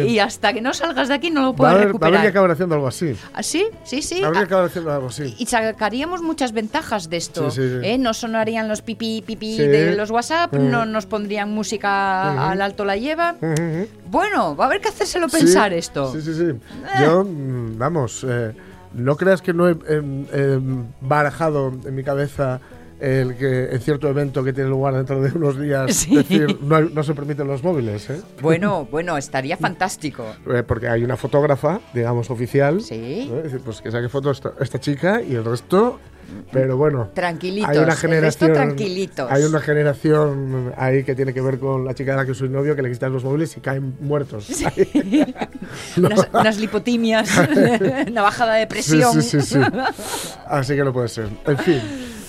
[0.07, 2.15] y hasta que no salgas de aquí no lo puedes recuperar.
[2.15, 3.15] Habría que acabar haciendo algo así.
[3.35, 3.67] ¿Ah, sí?
[3.85, 4.23] Sí, sí.
[4.23, 5.35] Habría que acabar haciendo algo así.
[5.39, 7.49] Y sacaríamos muchas ventajas de esto.
[7.57, 7.99] ¿eh?
[7.99, 12.97] No sonarían los pipí, pipí de los WhatsApp, no nos pondrían música al alto la
[12.97, 13.37] lleva.
[14.07, 16.13] Bueno, va a haber que hacérselo pensar esto.
[16.13, 16.47] Sí, sí, sí.
[17.01, 18.27] Yo, mm, vamos...
[18.95, 19.77] No creas que no he,
[21.01, 22.61] barajado en mi cabeza
[23.01, 27.15] el que en cierto evento que tiene lugar dentro de unos días decir no, se
[27.15, 28.09] permiten los móviles.
[28.11, 28.21] ¿eh?
[28.41, 30.25] Bueno, bueno, estaría fantástico.
[30.47, 32.81] Eh, porque hay una fotógrafa, digamos, oficial.
[32.81, 33.31] Sí.
[33.65, 35.99] Pues que saque fotos esta, esta chica y el resto
[36.51, 39.31] pero bueno, tranquilitos, hay una generación, tranquilitos.
[39.31, 42.49] Hay una generación ahí que tiene que ver con la chica de la que soy
[42.49, 44.49] novio que le quitan los móviles y caen muertos.
[46.33, 47.31] unas, lipotimias,
[48.09, 49.23] una bajada de presión.
[49.23, 49.59] Sí, sí, sí,
[50.47, 51.29] Así que no puede ser.
[51.47, 51.81] En fin.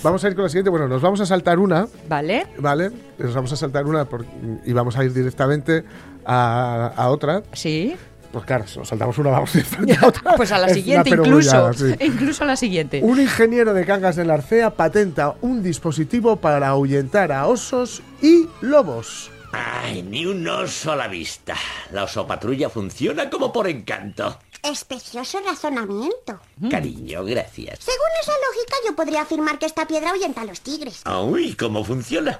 [0.03, 0.69] Vamos a ir con la siguiente.
[0.69, 1.87] Bueno, nos vamos a saltar una.
[2.09, 2.47] Vale.
[2.57, 2.91] Vale.
[3.17, 4.05] Nos vamos a saltar una
[4.65, 5.85] y vamos a ir directamente
[6.25, 7.41] a, a otra.
[7.53, 7.95] Sí.
[8.33, 9.59] Pues claro, nos saltamos una, vamos a
[10.07, 10.35] otra.
[10.35, 11.69] Pues a la siguiente, incluso.
[11.99, 12.99] Incluso a la siguiente.
[13.03, 18.47] Un ingeniero de Cangas de la Arcea patenta un dispositivo para ahuyentar a osos y
[18.61, 19.29] lobos.
[19.51, 21.53] Ay, ni un oso a la vista.
[21.91, 24.39] La osopatrulla funciona como por encanto.
[24.63, 26.39] Es precioso razonamiento.
[26.71, 27.81] Cariño, gracias.
[27.81, 31.03] Según esa lógica, yo podría afirmar que esta piedra ahuyenta a los tigres.
[31.23, 32.39] Uy, ¿cómo funciona?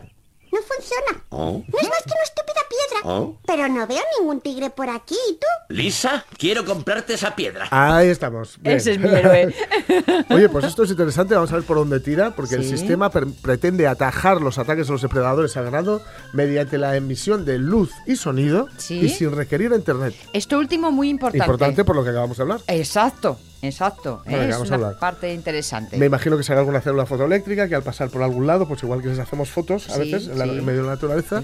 [0.53, 1.23] No funciona.
[1.29, 1.63] Oh.
[1.67, 3.09] No es más que una estúpida piedra.
[3.11, 3.37] Oh.
[3.47, 5.15] Pero no veo ningún tigre por aquí.
[5.29, 5.47] ¿Y tú?
[5.69, 7.67] Lisa, quiero comprarte esa piedra.
[7.71, 8.59] Ahí estamos.
[8.63, 9.51] Ese es mi héroe.
[10.29, 11.33] Oye, pues esto es interesante.
[11.33, 12.35] Vamos a ver por dónde tira.
[12.35, 17.45] Porque el sistema pretende atajar los ataques de los depredadores a ganado mediante la emisión
[17.45, 20.13] de luz y sonido y sin requerir internet.
[20.33, 21.45] Esto último muy importante.
[21.45, 22.59] Importante por lo que acabamos de hablar.
[22.67, 23.39] Exacto.
[23.63, 24.49] Exacto, ¿eh?
[24.49, 25.97] es una parte interesante.
[25.97, 29.01] Me imagino que será alguna célula fotoeléctrica que al pasar por algún lado, pues igual
[29.01, 31.41] que les hacemos fotos a veces en, medio de la naturaleza,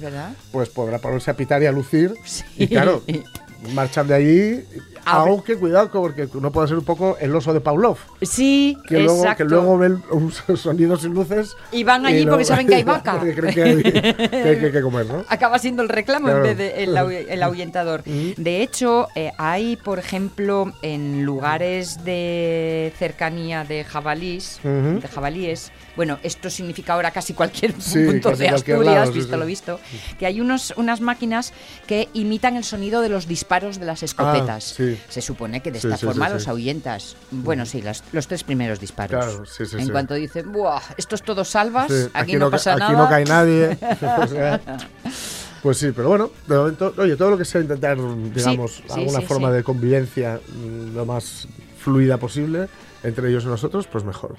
[0.51, 2.13] pues podrá ponerse a pitar y a lucir.
[2.57, 3.01] Y claro,
[3.73, 4.65] marchan de allí
[5.05, 7.97] aunque cuidado, porque no puede ser un poco el oso de Pavlov.
[8.21, 10.03] Sí, que luego, Que luego ven
[10.55, 11.55] sonidos y luces.
[11.71, 13.19] Y van allí porque saben que hay vaca.
[13.19, 15.23] que creen que hay, que, comer, ¿no?
[15.29, 18.03] Acaba siendo el reclamo en vez de el, ahuyentador.
[18.37, 26.17] De hecho, eh, hay, por ejemplo, en lugares de cercanía de jabalís, de jabalíes, bueno,
[26.23, 29.81] esto significa ahora casi cualquier punto de Asturias, visto lo visto,
[30.17, 31.51] que hay unos, unas máquinas
[31.87, 34.79] que imitan el sonido de los disparos de las escopetas.
[34.79, 37.17] Ah, se supone que de esta forma los ahuyentas.
[37.31, 37.83] Bueno, sí,
[38.13, 39.59] los tres primeros disparos.
[39.73, 42.91] en cuanto dicen, Buah, estos todos salvas, aquí, no, pasa nada.
[42.91, 43.77] Aquí no cae nadie.
[45.61, 47.97] Pues sí, pero bueno, de momento, oye, todo lo que sea intentar,
[48.33, 52.69] digamos, alguna forma de convivencia mm, lo más fluida posible
[53.03, 54.37] entre ellos y nosotros, pues mejor.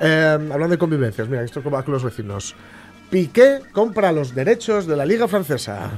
[0.00, 2.54] Eh, hablando de convivencias, mira, esto va con los vecinos.
[3.10, 5.90] Piqué compra los derechos de la Liga Francesa.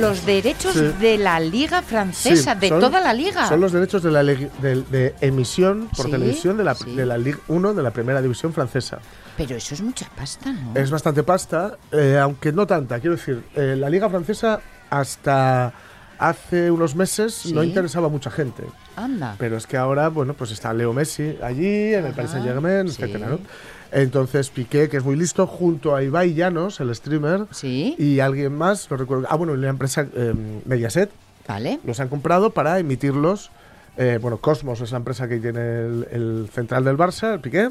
[0.00, 3.48] Los derechos de la liga francesa, de toda la liga.
[3.48, 7.74] Son los derechos de, la de, emisión por televisión de la, de la Ligue 1
[7.74, 8.98] de la primera división francesa.
[9.36, 10.72] Pero eso es mucha pasta, ¿no?
[10.74, 13.00] Es bastante pasta, eh, aunque no tanta.
[13.00, 14.60] Quiero decir, eh, la liga francesa
[14.90, 15.72] hasta
[16.18, 18.64] hace unos meses no interesaba a mucha gente.
[18.96, 19.36] Anda.
[19.38, 22.86] Pero es que ahora, bueno, pues está Leo Messi allí, en el Paris Saint Germain,
[22.86, 23.38] etcétera, ¿no?
[23.92, 28.90] Entonces Piqué, que es muy listo, junto a Ibai Llanos, el streamer, y alguien más,
[28.90, 29.26] no recuerdo.
[29.28, 31.10] Ah, bueno, la empresa eh, Mediaset.
[31.48, 31.80] Vale.
[31.84, 33.50] Los han comprado para emitirlos.
[33.96, 37.70] Eh, bueno, Cosmos es la empresa que tiene el, central del Barça, el Piqué.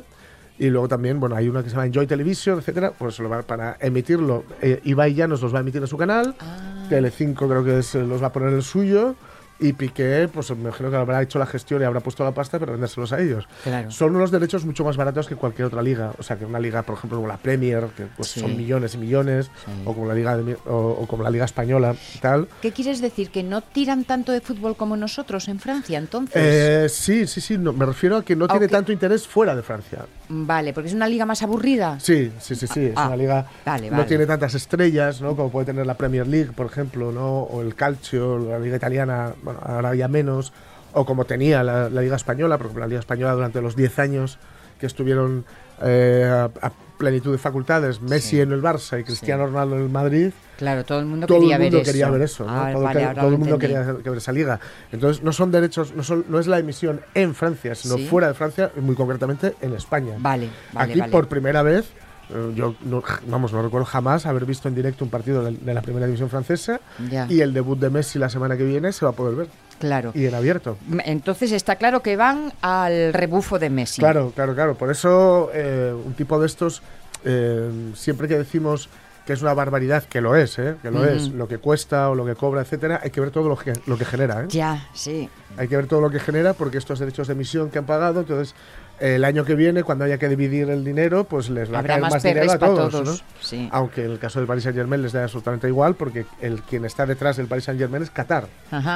[0.58, 3.42] Y luego también, bueno, hay una que se llama Enjoy Television, etcétera, pues lo va,
[3.44, 4.44] para emitirlo.
[4.62, 6.36] Eh, Ibai Llanos los va a emitir en su canal.
[6.42, 6.88] Ah.
[6.90, 9.16] Tele5 creo que los va a poner el suyo.
[9.60, 12.60] Y Piqué, pues me imagino que habrá hecho la gestión y habrá puesto la pasta
[12.60, 13.46] para vendérselos a ellos.
[13.90, 16.14] Son unos derechos mucho más baratos que cualquier otra liga.
[16.18, 18.98] O sea, que una liga, por ejemplo, como la Premier, que pues, son millones y
[18.98, 19.52] millones,
[19.86, 22.48] o, como la liga o, como la Liga Española y tal.
[22.62, 23.30] ¿Qué quieres decir?
[23.30, 26.36] ¿Que no tiran tanto de fútbol como nosotros en Francia, entonces?
[26.36, 27.58] Eh, sí, sí, sí.
[27.58, 30.06] me refiero a que no tiene tanto interés fuera de Francia.
[30.32, 32.00] Vale, porque es una liga más aburrida.
[32.00, 32.86] Sí, sí, sí, sí.
[32.86, 33.48] Es ah, una liga.
[33.92, 35.36] no tiene tantas estrellas, ¿no?
[35.36, 37.40] Como puede tener la Premier League, por ejemplo, ¿no?
[37.40, 40.54] O el Calcio, la liga italiana, bueno, ahora ya menos.
[40.94, 44.38] O como tenía la, Liga Española, porque la Liga Española durante los 10 años
[44.80, 45.46] que estuvieron
[45.82, 50.32] eh, a, plenitud de facultades, Messi en el Barça y Cristiano Ronaldo en el Madrid.
[50.60, 51.84] Claro, todo el mundo quería ver eso.
[51.90, 52.74] Quería ver eso ah,
[53.16, 54.60] todo, el mundo quería ver esa liga.
[54.92, 58.34] Entonces, no son derechos, no, son, no es la emisión en Francia, sino fuera de
[58.34, 60.16] Francia, muy concretamente en España.
[60.18, 61.86] Vale, Aquí por primera vez
[62.30, 65.82] eh, yo no, vamos, no recuerdo jamás haber visto en directo un partido de, la
[65.82, 66.82] primera división francesa
[67.30, 69.48] y el debut de Messi la semana que viene se va a poder ver.
[69.80, 70.12] Claro.
[70.14, 70.78] Y en abierto.
[71.06, 74.02] Entonces está claro que van al rebufo de Messi.
[74.02, 74.76] Claro, claro, claro.
[74.76, 76.82] Por eso eh, un tipo de estos,
[77.24, 78.90] eh, siempre que decimos
[79.30, 80.78] que es una barbaridad, que lo es, ¿eh?
[80.82, 83.48] que lo es, lo que cuesta o lo que cobra, etcétera, hay que ver todo
[83.48, 84.42] lo que, lo que genera.
[84.42, 84.46] ¿eh?
[84.50, 85.30] Ya, sí.
[85.56, 88.22] Hay que ver todo lo que genera porque estos derechos de emisión que han pagado,
[88.22, 88.56] entonces
[89.00, 92.02] el año que viene, cuando haya que dividir el dinero, pues les va a caer
[92.02, 93.24] más, dinero a todos.
[93.70, 96.86] Aunque en el caso del Paris Saint Germain les da absolutamente igual, porque el quien
[96.86, 98.48] está detrás del Paris Saint Germain es Qatar.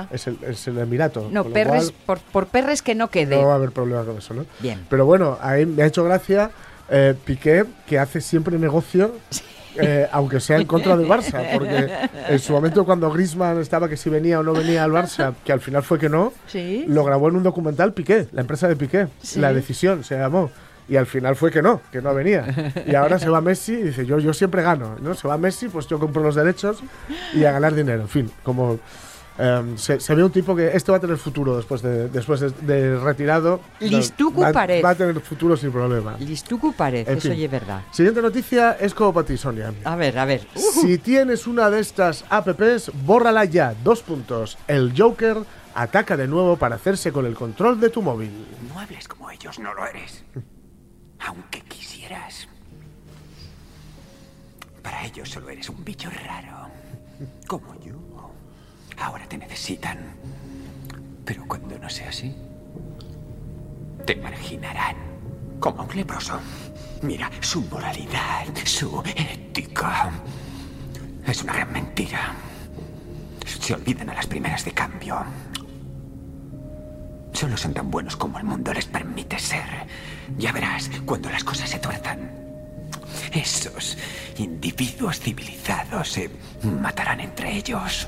[0.10, 1.30] Es, el, es el Emirato.
[1.32, 3.40] No, perres, por, por, perres que no quede.
[3.40, 4.48] No va a haber problema con eso, ¿no?
[4.62, 4.84] Bien.
[4.90, 6.50] Pero bueno, ahí me ha hecho gracia
[6.90, 9.16] eh, Piqué, que hace siempre negocio.
[9.76, 11.90] Eh, aunque sea en contra del Barça, porque
[12.30, 15.52] en su momento cuando Griezmann estaba que si venía o no venía al Barça, que
[15.52, 16.34] al final fue que no,
[16.88, 20.52] lo grabó en un documental Piqué, la empresa de Piqué, la decisión se llamó.
[20.90, 22.46] Y al final fue que no, que no venía.
[22.86, 25.14] Y ahora se va Messi y dice, yo, yo siempre gano, ¿no?
[25.14, 26.84] Se va Messi, pues yo compro los derechos
[27.34, 28.02] y a ganar dinero.
[28.02, 28.80] En fin, como
[29.38, 33.00] Em, se, ve un tipo que esto va a tener futuro después de, después de,
[33.00, 33.62] retirado.
[33.80, 36.16] Listuku va, va, a tener futuro sin problema.
[36.20, 37.82] Listuku parece, eso es verdad.
[37.92, 39.74] Siguiente noticia es como para ti, Sonia.
[39.84, 40.48] A ver, a ver.
[40.56, 43.74] Si tienes una de estas apps, bórrala ya.
[43.84, 44.58] Dos puntos.
[44.68, 45.38] El Joker
[45.74, 48.32] ataca de nuevo para hacerse con el control de tu móvil.
[48.68, 50.24] No hables como ellos, no lo eres.
[51.20, 52.48] Aunque quisieras.
[54.84, 56.68] Para ellos solo eres un bicho raro.
[57.48, 58.03] Como yo.
[58.98, 59.98] Ahora te necesitan.
[61.26, 62.36] Pero cuando no sea así,
[64.06, 64.96] te marginarán
[65.60, 66.40] como un leproso.
[67.02, 70.12] Mira, su moralidad, su ética.
[71.26, 72.34] Es una gran mentira.
[73.46, 75.24] Se olvidan a las primeras de cambio.
[77.34, 79.88] Solo son tan buenos como el mundo les permite ser.
[80.38, 82.32] Ya verás cuando las cosas se tuerzan.
[83.32, 83.98] Esos
[84.38, 86.30] individuos civilizados se
[86.64, 88.08] matarán entre ellos.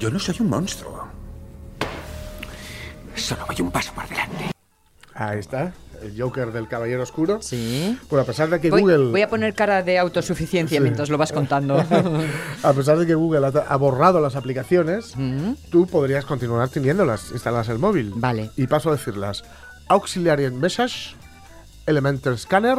[0.00, 1.06] Yo no soy un monstruo.
[3.14, 4.50] Solo voy un paso por delante.
[5.12, 7.42] Ahí está, el Joker del Caballero Oscuro.
[7.42, 7.98] Sí.
[8.08, 9.10] Bueno, a pesar de que Google.
[9.10, 11.78] Voy a poner cara de autosuficiencia mientras lo vas contando.
[12.62, 15.52] a pesar de que Google ha, borrado las aplicaciones, mm.
[15.70, 18.12] tú podrías continuar teniéndolas instaladas en el móvil.
[18.16, 18.52] Vale.
[18.56, 19.44] Y paso a decirlas:
[19.88, 21.14] Auxiliary Message,
[21.84, 22.78] Elementor Scanner,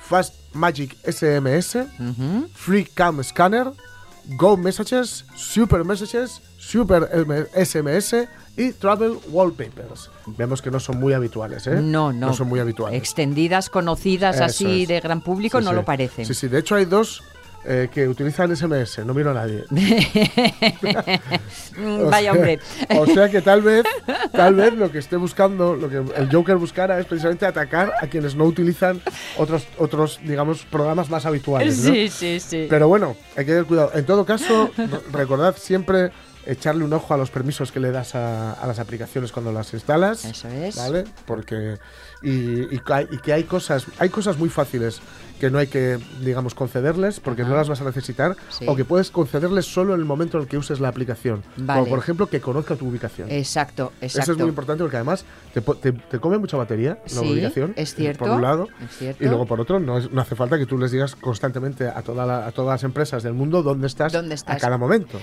[0.00, 1.78] Fast Magic SMS,
[2.52, 3.68] Free Cam Scanner,
[4.36, 7.08] Go Messages, Super Messages, Super
[7.54, 10.10] SMS y Travel Wallpapers.
[10.26, 11.80] Vemos que no son muy habituales, ¿eh?
[11.80, 12.26] No, no.
[12.26, 13.00] No son muy habituales.
[13.00, 16.26] Extendidas, conocidas así de gran público, no lo parecen.
[16.26, 16.46] Sí, sí.
[16.46, 17.22] De hecho, hay dos
[17.64, 19.64] eh, que utilizan SMS, no miro a nadie.
[22.10, 22.58] Vaya hombre.
[22.98, 23.86] O sea que tal vez,
[24.32, 28.06] tal vez lo que esté buscando, lo que el Joker buscara es precisamente atacar a
[28.08, 29.00] quienes no utilizan
[29.38, 31.76] otros, otros digamos, programas más habituales.
[31.76, 32.66] Sí, sí, sí.
[32.68, 33.90] Pero bueno, hay que tener cuidado.
[33.94, 34.70] En todo caso,
[35.12, 36.10] recordad siempre
[36.46, 39.72] echarle un ojo a los permisos que le das a, a, las aplicaciones cuando las
[39.74, 40.24] instalas.
[40.24, 40.76] Eso es.
[40.76, 41.04] ¿Vale?
[41.26, 41.78] Porque.
[42.22, 45.00] Y, y, y, que hay cosas, hay cosas muy fáciles
[45.38, 49.10] que no hay que, digamos, concederles porque no las vas a necesitar o que puedes
[49.10, 51.42] concederles solo en el momento en el que uses la aplicación.
[51.56, 53.30] Como por ejemplo que conozca tu ubicación.
[53.30, 54.22] Exacto, exacto.
[54.22, 55.60] Eso es muy importante porque además te,
[55.92, 57.72] te, come mucha batería la ubicación.
[57.76, 58.24] Es cierto.
[58.24, 58.68] Por un lado.
[59.00, 59.16] Es.
[59.20, 62.46] Y luego por otro, no, no, hace falta que tú les digas constantemente a, toda
[62.46, 64.56] a todas las empresas del mundo dónde estás, ¿Dónde estás?
[64.56, 65.18] a cada momento.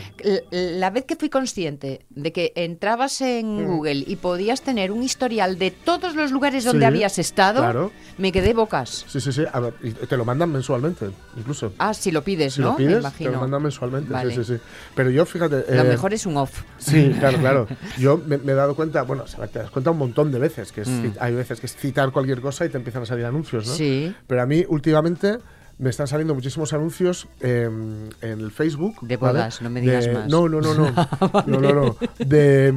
[0.51, 3.67] La, vez que fui consciente de que entrabas en mm.
[3.67, 8.53] Google y podías tener un historial de todos los lugares donde habías estado, me quedé
[8.53, 9.05] bocas.
[9.07, 9.43] Sí, sí, sí.
[9.51, 9.73] A ver,
[10.07, 11.73] te lo mandan mensualmente, incluso.
[11.77, 12.71] Ah, si lo pides, si ¿no?
[12.71, 14.13] lo pides, te lo mandan mensualmente.
[14.29, 14.61] Sí, sí, sí.
[14.95, 15.65] Pero yo, fíjate.
[15.69, 16.63] Lo eh, mejor es un off.
[16.77, 17.67] Sí, claro, claro.
[17.97, 21.13] Yo me, he dado cuenta, bueno, te das cuenta un montón de veces, que mm.
[21.19, 23.73] hay veces que es citar cualquier cosa y te empiezan a salir anuncios, ¿no?
[23.73, 24.15] Sí.
[24.27, 25.39] Pero a mí, últimamente
[25.77, 28.95] me están saliendo muchísimos anuncios en el Facebook.
[29.01, 30.29] De bodas, no me digas más.
[30.29, 30.91] No, no, no, no.
[31.47, 31.97] no, no, no.
[32.17, 32.71] De,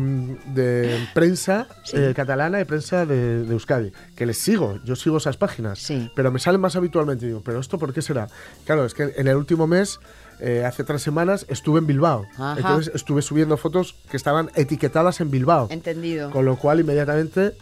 [0.55, 3.93] de prensa eh, catalana y prensa de, Euskadi.
[4.17, 5.79] Que les sigo, yo sigo esas páginas.
[5.79, 6.11] Sí.
[6.17, 7.27] Pero me salen más habitualmente.
[7.27, 8.29] Digo, ¿pero esto por qué será?
[8.65, 9.99] Claro, es que en el último mes.
[10.41, 12.25] Eh, hace tres semanas estuve en Bilbao.
[12.57, 15.67] Entonces estuve subiendo fotos que estaban etiquetadas en Bilbao.
[15.69, 16.31] Entendido.
[16.31, 17.57] Con lo cual inmediatamente,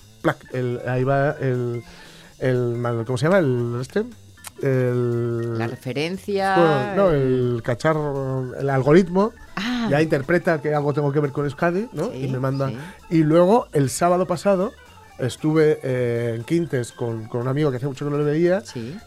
[0.52, 1.82] el, ahí va el,
[2.38, 3.38] el, ¿Cómo se llama?
[3.38, 4.04] El, este,
[4.62, 6.94] el, la referencia.
[6.96, 9.32] no, el cacharro, el algoritmo.
[9.56, 9.88] Ah.
[9.90, 12.12] Ya interpreta que algo tengo que ver con Euskadi, ¿no?
[12.14, 12.70] y me manda.
[13.10, 14.72] Y luego, el sábado pasado,
[15.18, 18.62] estuve eh, en Quintes con, con, un amigo que hace mucho que no le veía.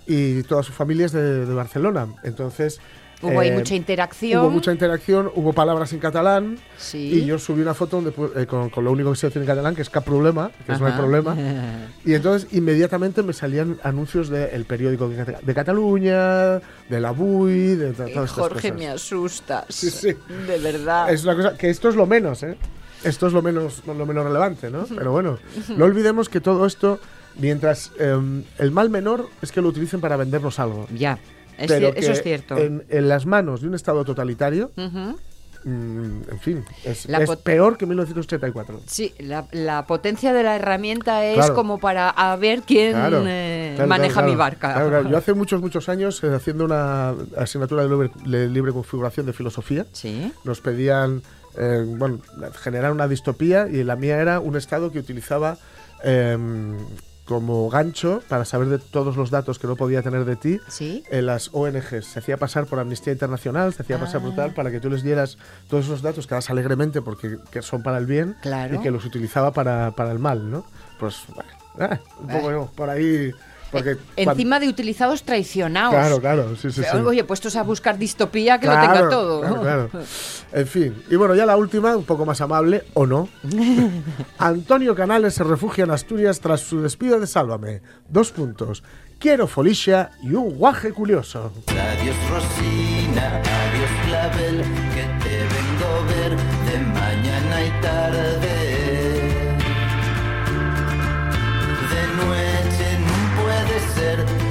[0.07, 2.07] Y toda su familia es de, de Barcelona.
[2.23, 2.79] Entonces
[3.21, 4.41] Hubo ahí eh, mucha interacción.
[4.41, 6.57] Hubo mucha interacción, hubo palabras en catalán.
[6.77, 7.19] Sí.
[7.19, 9.75] Y yo subí una foto donde, eh, con, lo único que se dice en catalán,
[9.75, 11.35] que es cap problema, que es no hay problema.
[12.05, 18.31] y entonces inmediatamente me salían anuncios del periódico de, Cataluña, de la BUI, de todas
[18.31, 19.65] Jorge, me asustas.
[19.67, 20.15] Sí, sí.
[20.47, 21.11] De verdad.
[21.11, 22.57] Es una cosa que esto es lo menos, ¿eh?
[23.03, 24.85] Esto es lo menos, lo menos relevante, ¿no?
[24.85, 25.39] Pero bueno,
[25.75, 26.99] no olvidemos que todo esto,
[27.35, 30.87] mientras em, el mal menor es que lo utilicen para vendernos algo.
[30.93, 31.17] Ya
[31.67, 32.57] pero eso es cierto.
[32.57, 37.07] En, las manos de un Estado totalitario, mm, en fin, es,
[37.43, 38.81] peor que 1984.
[38.85, 44.35] Sí, la, potencia de la herramienta es como para a ver quién eh, maneja mi
[44.35, 45.03] barca.
[45.09, 49.85] Yo hace muchos, muchos años, eh, haciendo una asignatura de libre, configuración de filosofía,
[50.43, 51.21] nos pedían
[51.57, 52.19] eh, bueno,
[52.61, 55.57] generar una distopía y la mía era un Estado que utilizaba
[56.03, 56.77] em,
[57.29, 61.25] como gancho para saber de todos los datos que no podía tener de ti en
[61.27, 62.03] las ONGs.
[62.03, 64.53] Se hacía pasar por Amnistía Internacional, se hacía pasar por tal, ah.
[64.55, 65.37] para que tú les dieras
[65.67, 68.35] todos esos datos que das alegremente porque que son para el bien
[68.73, 70.65] y que los utilizaba para, para el mal, ¿no?
[70.99, 71.51] Pues, bueno,
[71.93, 72.69] eh, un poco eh.
[72.75, 73.31] por ahí
[73.71, 75.93] porque Encima de utilizados traicionados.
[75.93, 79.41] Claro, claro, sí, sí, Oye, puestos a buscar distopía que lo tenga todo.
[79.41, 79.89] Claro, claro.
[80.51, 83.29] En fin, y bueno, ya la última, un poco más amable, o no.
[84.37, 87.81] Antonio Canales se refugia en Asturias tras su despido de Sálvame.
[88.07, 88.83] Dos puntos.
[89.19, 91.51] Quiero folicia y un guaje curioso.
[91.67, 94.61] Adiós Rosina, adiós Clavel,
[94.93, 96.37] que te vengo a ver
[96.71, 98.88] de mañana y tarde.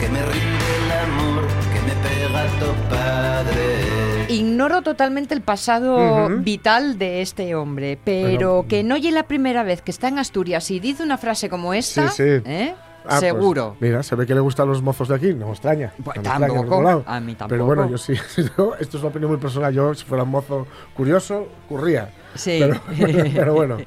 [0.01, 4.27] Que me rinde el amor, que me pega tu padre.
[4.29, 9.81] Ignoro totalmente el pasado vital de este hombre, pero que no llegue la primera vez
[9.81, 12.75] que está en Asturias y dice una frase como esta, ¿eh?
[13.11, 13.75] Ah, pues, Seguro.
[13.81, 15.95] mira, se ve que le gustan los mozos de aquí, no me extraña.
[16.05, 17.49] Pues tampoco, a mí tampoco.
[17.49, 19.73] Pero bueno, yo sí, esto es una opinión muy personal.
[19.73, 22.11] Yo, si fuera un mozo curioso, curría.
[22.35, 22.61] Sí.
[23.35, 23.79] Pero, bueno,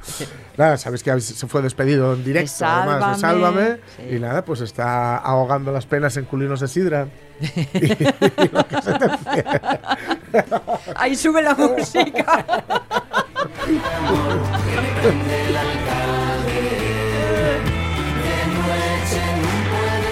[0.57, 3.77] nada, sabéis que se fue despedido en directo, además de Sálvame.
[4.09, 7.07] Y nada, pues está ahogando las penas en culinos de sidra.
[10.95, 12.63] Ahí sube la música.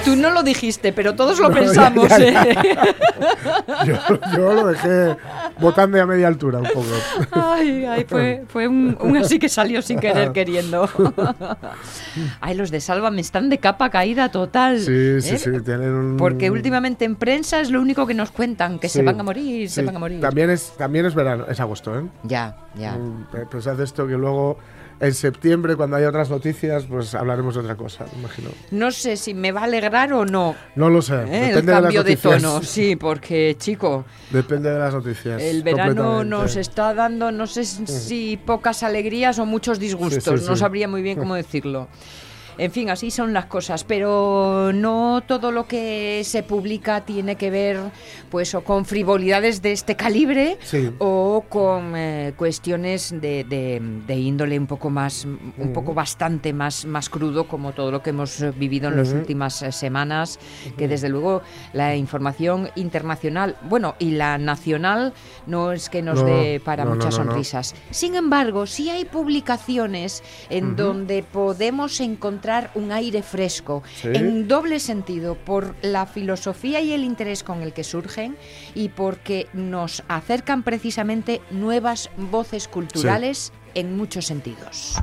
[0.10, 2.10] Tú no lo dijiste, pero todos lo pensamos.
[2.14, 2.34] ¿eh?
[4.36, 5.16] yo, lo dejé
[5.60, 6.88] botando a media altura un poco.
[7.32, 10.90] Ay, ay fue, fue un, así que salió sin querer queriendo.
[12.42, 14.80] Ay, los de Salva me están de capa caída total.
[14.80, 15.38] Sí, sí, ¿eh?
[15.38, 15.52] sí.
[15.64, 16.18] Tienen un...
[16.18, 19.70] Porque últimamente en prensa es lo único que nos cuentan, que se van a morir,
[19.70, 20.22] se van a morir.
[20.22, 22.04] También es, también es verano, es agosto, ¿eh?
[22.24, 22.94] Ya, ya.
[22.94, 24.58] Mm, pues hace esto que luego
[25.00, 28.50] en septiembre, cuando haya otras noticias, pues hablaremos de otra cosa, imagino.
[28.72, 30.56] No sé si me va a alegrar o no.
[30.76, 31.24] No lo sé.
[31.24, 31.52] ¿Eh?
[31.52, 34.06] el cambio de, tono, sí, porque, chico.
[34.32, 35.42] Depende de las noticias.
[35.42, 40.48] El verano nos está dando, no sé si pocas alegrías o muchos disgustos.
[40.48, 41.88] No sabría muy bien cómo decirlo.
[42.60, 47.50] En fin, así son las cosas, pero no todo lo que se publica tiene que
[47.50, 47.80] ver
[48.30, 50.58] pues o con frivolidades de este calibre
[50.98, 57.48] o con eh, cuestiones de, índole un poco más, un poco bastante más, más crudo
[57.48, 60.38] como todo lo que hemos vivido en las últimas eh, semanas,
[60.78, 61.42] que desde luego
[61.72, 65.14] la información internacional, bueno, y la nacional
[65.48, 67.74] no es que nos dé para muchas sonrisas.
[67.92, 75.36] Sin embargo, sí hay publicaciones en donde podemos encontrar un aire fresco, en doble sentido,
[75.36, 78.38] por la filosofía y el interés con el que surgen
[78.74, 84.96] y porque nos acercan precisamente nuevas voces culturales en muchos sentidos.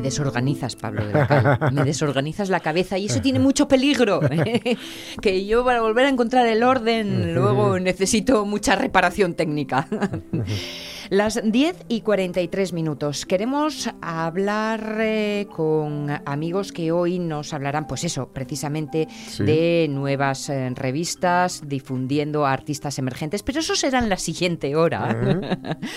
[0.00, 4.20] Desorganizas, Pablo de la Me desorganizas la cabeza y eso tiene mucho peligro.
[5.20, 9.88] que yo para volver a encontrar el orden luego necesito mucha reparación técnica.
[11.12, 13.26] Las 10 y 43 minutos.
[13.26, 19.08] Queremos hablar eh, con amigos que hoy nos hablarán, pues eso, precisamente
[19.38, 25.14] de nuevas eh, revistas, difundiendo a artistas emergentes, pero eso será en la siguiente hora.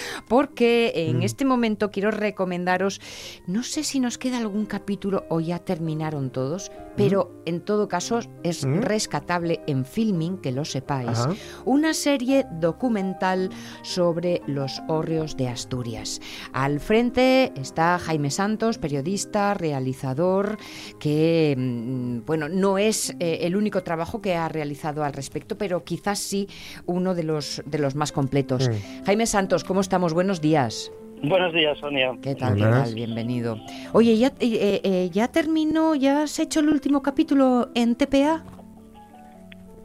[0.27, 1.23] Porque en mm.
[1.23, 2.99] este momento quiero recomendaros,
[3.47, 7.49] no sé si nos queda algún capítulo o ya terminaron todos, pero mm.
[7.49, 8.81] en todo caso es mm.
[8.81, 11.25] rescatable en filming, que lo sepáis,
[11.63, 13.49] una serie documental
[13.81, 16.19] sobre los de Asturias.
[16.51, 20.57] Al frente está Jaime Santos, periodista, realizador,
[20.99, 25.83] que mm, bueno, no es eh, el único trabajo que ha realizado al respecto, pero
[25.83, 26.47] quizás sí
[26.87, 28.67] uno de los, de los más completos.
[28.67, 29.05] Mm.
[29.05, 30.13] Jaime Santos, ¿cómo estamos?
[30.13, 30.91] Buenos días.
[31.21, 32.11] Buenos días, Sonia.
[32.21, 32.55] ¿Qué tal?
[32.55, 32.95] ¿Qué tal?
[32.95, 33.59] Bienvenido.
[33.93, 38.43] Oye, ¿ya, eh, eh, ¿ya terminó, ya has hecho el último capítulo en TPA?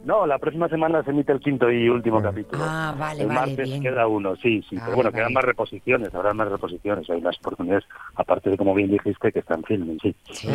[0.03, 2.23] No, la próxima semana se emite el quinto y último ah.
[2.23, 2.63] capítulo.
[2.65, 3.55] Ah, vale, el vale.
[3.55, 4.77] martes queda uno, sí, sí.
[4.83, 7.09] pero bueno, quedan más reposiciones, habrá más reposiciones.
[7.09, 7.85] Hay las oportunidades,
[8.15, 10.15] aparte de, como bien dijiste, que están filming, sí.
[10.31, 10.47] sí.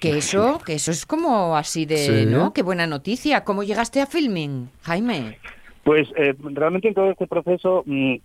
[0.00, 2.52] Que eso, que eso es como así de, ¿no?
[2.52, 3.44] Qué buena noticia.
[3.44, 5.38] ¿Cómo llegaste a filming, Jaime?
[5.84, 8.16] Pues eh, realmente en todo este proceso mm,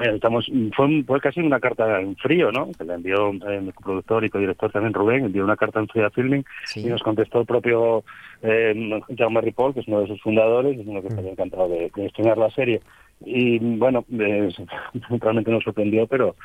[0.00, 2.70] estamos fue, fue, casi una carta en frío, ¿no?
[2.72, 6.06] Que le envió eh, mi productor y co-director también Rubén, envió una carta en frío
[6.06, 6.44] a Filming
[6.76, 8.04] y nos contestó el propio
[8.42, 11.34] eh, Jaume Ripoll, que es uno de sus fundadores, y es uno que estaría mm.
[11.34, 12.80] encantado de, de estrenar la serie.
[13.24, 16.36] Y bueno, realmente nos sorprendió, pero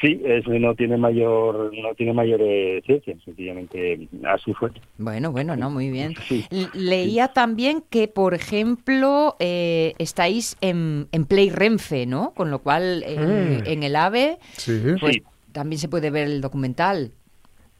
[0.00, 2.40] sí, eso no tiene mayor no tiene mayor
[2.84, 4.70] ciencia, sencillamente así fue.
[4.98, 6.14] Bueno, bueno, no, muy bien.
[6.74, 12.32] Leía también que, por ejemplo, eh, estáis en, en Play Renfe, ¿no?
[12.34, 13.82] Con lo cual, en, mm.
[13.82, 14.38] el AVE,
[15.00, 15.18] pues
[15.52, 17.12] también se puede ver el documental.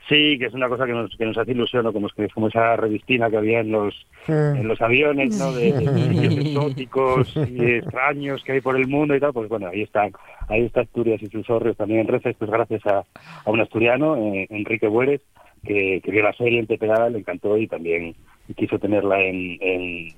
[0.09, 1.93] Sí, que es una cosa que nos, que nos hace ilusión, ¿no?
[1.93, 5.53] como, que, como esa revistina que había en los, en los aviones, ¿no?
[5.53, 9.83] de, de exóticos y extraños que hay por el mundo y tal, pues bueno, ahí
[9.83, 10.13] están,
[10.49, 13.05] ahí está Asturias y sus horrios también en Reces, pues gracias a,
[13.45, 15.23] a un asturiano, eh, Enrique Buérez,
[15.65, 18.15] que, que, vio la serie en TPA, le encantó y también
[18.55, 20.09] quiso tenerla en, en,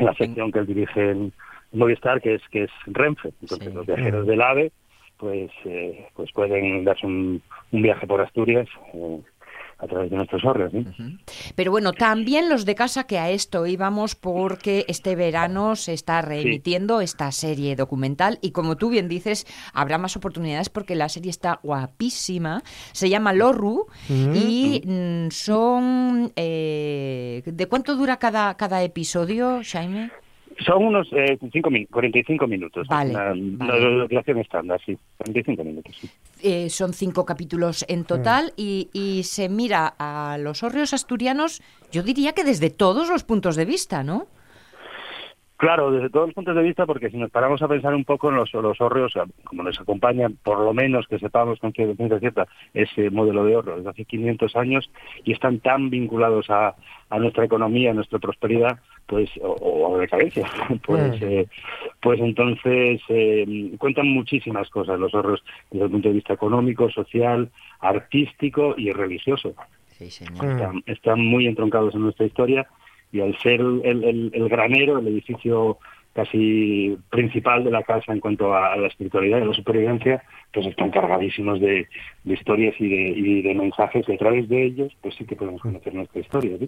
[0.00, 1.32] la sección que él dirige en
[1.70, 4.72] Movistar, que es, que es Renfe, entonces los viajeros del AVE
[5.22, 9.20] pues eh, pues pueden darse un, viaje por Asturias eh,
[9.78, 10.84] a través de nuestros órganos.
[11.54, 16.22] Pero bueno, también los de casa que a esto íbamos porque este verano se está
[16.22, 21.30] reemitiendo esta serie documental y como tú bien dices, habrá más oportunidades porque la serie
[21.30, 22.62] está guapísima.
[22.90, 26.32] Se llama Lorru y mm, son...
[26.34, 30.10] Eh, ¿De cuánto dura cada, cada episodio, Jaime?
[30.64, 32.86] Son unos eh, cinco 45 minutos.
[32.88, 34.96] Vale, la, duración estándar, sí.
[35.18, 36.10] 45 minutos, sí.
[36.42, 42.02] Eh, son cinco capítulos en total y, y, se mira a los hórreos asturianos, yo
[42.02, 44.26] diría que desde todos los puntos de vista, ¿no?
[45.62, 48.30] Claro, desde todos los puntos de vista, porque si nos paramos a pensar un poco
[48.30, 49.12] en los, los hórreos,
[49.44, 53.76] como nos acompañan, por lo menos que sepamos con ciencia cierta, ese modelo de ahorro
[53.76, 54.90] desde hace 500 años
[55.22, 56.74] y están tan vinculados a,
[57.16, 60.50] nuestra economía, a nuestra prosperidad, pues o, a decadencia,
[60.84, 61.24] pues, mm.
[61.24, 61.46] eh,
[62.00, 67.48] pues entonces eh, cuentan muchísimas cosas los ahorros desde el punto de vista económico, social,
[67.78, 69.54] artístico y religioso.
[70.86, 72.66] están muy entroncados en nuestra historia
[73.12, 75.78] y al ser el, el, granero, el edificio
[76.14, 80.90] casi principal de la casa en cuanto a, la espiritualidad y la supervivencia, pues están
[80.90, 81.88] cargadísimos de,
[82.24, 85.62] historias y de, y de, mensajes y a través de ellos pues sí que podemos
[85.62, 86.58] conocer nuestra historia.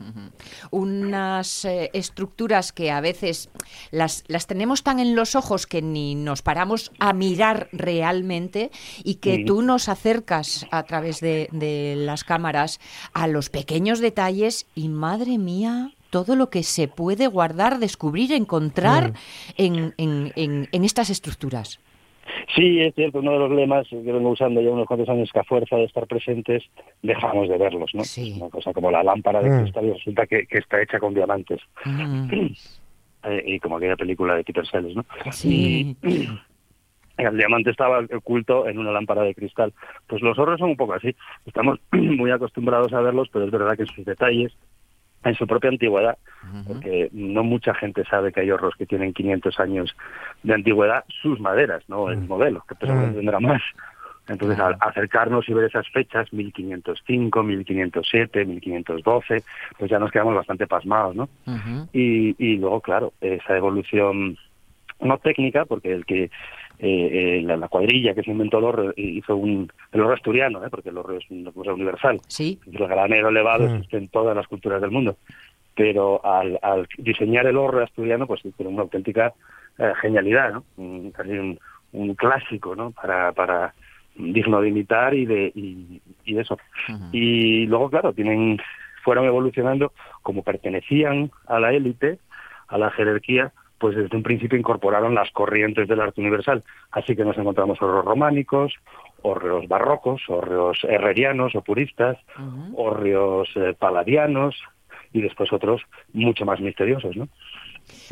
[0.71, 3.51] Unas eh, estructuras que a veces
[3.91, 8.71] las, las tenemos tan en los ojos que ni nos paramos a mirar realmente
[9.05, 12.81] y que tú nos acercas a través de, de las cámaras
[13.13, 19.11] a los pequeños detalles y madre mía, todo lo que se puede guardar, descubrir, encontrar
[19.11, 19.15] mm.
[19.57, 21.81] en, en, en, estas estructuras.
[22.55, 25.41] Sí, es cierto, uno de los lemas que vengo usando ya unos cuantos años que
[25.41, 26.63] a fuerza de estar presentes
[27.03, 28.03] dejamos de verlos, ¿no?
[28.37, 29.63] Una cosa como la lámpara de mm.
[29.63, 31.61] cristal y resulta que, está hecha con diamantes.
[31.85, 32.29] Mm.
[33.27, 35.07] Eh, y como aquella película de Peter Sellers, ¿no?
[35.33, 35.97] Sí.
[37.17, 39.73] el diamante estaba oculto en una lámpara de cristal.
[40.07, 41.17] Pues los horros son un poco así.
[41.47, 44.53] Estamos muy acostumbrados a verlos, pero es verdad que en sus detalles
[45.25, 46.19] en su propia antigüedad,
[46.67, 49.97] porque no mucha gente sabe que hay horros que tienen 500 años
[50.43, 53.63] de antigüedad, sus maderas, no el modelo, que seguramente tendrá más.
[54.27, 59.43] Entonces, al acercarnos y ver esas fechas, 1505, 1507, 1512,
[59.79, 61.29] pues ya nos quedamos bastante pasmados, ¿no?
[61.93, 64.39] y, y luego, claro, esa evolución
[65.01, 66.31] no técnica, porque el que
[66.79, 70.71] eh, eh, la, cuadrilla que se inventó el horro hizo un, el horro asturiano, ¿eh?
[70.71, 72.21] porque el horro es una cosa universal.
[72.29, 72.59] Sí.
[72.71, 73.75] El granero elevado mm.
[73.75, 75.17] existe en todas las culturas del mundo.
[75.75, 79.33] Pero al, al diseñar el horro asturiano, pues tiene una auténtica
[79.79, 80.65] eh, genialidad, ¿no?
[80.77, 82.91] Un, casi un, clásico, ¿no?
[82.91, 83.75] Para, para
[84.17, 86.59] digno de imitar y de, y, y eso.
[87.13, 88.59] Y luego, claro, tienen
[89.05, 92.19] fueron evolucionando como pertenecían a la élite,
[92.69, 93.53] a la jerarquía,
[93.85, 96.65] pues desde un principio incorporaron las corrientes del arte universal.
[96.91, 98.73] Así que nos encontramos horros románicos,
[99.21, 102.17] hórreos barrocos, hórreos herrerianos o puristas,
[102.75, 104.57] hórreos eh, paladianos
[105.13, 105.83] y después otros
[106.15, 107.29] mucho más misteriosos, ¿no?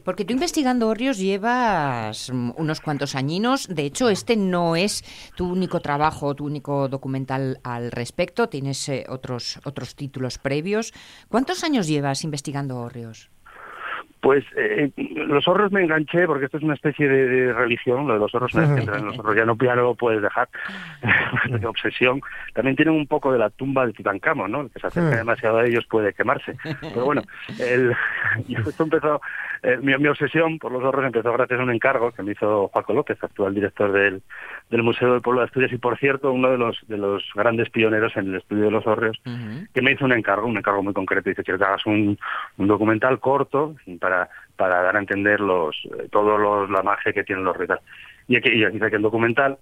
[0.05, 3.67] Porque tú investigando hórreos llevas mm, unos cuantos añinos.
[3.67, 5.03] De hecho, este no es
[5.39, 8.51] tu único trabajo, tu único documental al respecto.
[8.51, 10.93] Tienes eh, otros, otros títulos previos.
[11.31, 13.31] ¿Cuántos años llevas investigando hórreos?
[14.23, 18.21] Pues eh, los horros me enganché porque esto es una especie de, religión, lo de
[18.21, 20.49] los zorros, en los horros ya no, ya no lo puedes dejar,
[21.49, 22.21] de obsesión.
[22.55, 24.61] También tienen un poco de la tumba de Tutankamón, ¿no?
[24.61, 26.57] El que se acerca demasiado a ellos puede quemarse.
[26.81, 27.23] Pero bueno,
[27.59, 27.97] el,
[28.49, 29.21] esto empezó,
[29.65, 32.69] eh, mi, mi, obsesión por los horros empezó gracias a un encargo que me hizo
[32.69, 34.23] Juaco López, actual director del,
[34.71, 37.71] del Museo del Pueblo de Asturias y por cierto uno de los de los grandes
[37.71, 39.21] pioneros en el estudio de los horros,
[39.75, 42.17] que me hizo un encargo, un encargo muy concreto, dice quiero que hagas un,
[42.59, 44.12] un documental corto para
[44.57, 47.85] para, dar a entender los eh, todo los, la magia que tienen los rituales.
[48.29, 49.59] Y aquí, y aquí el documental,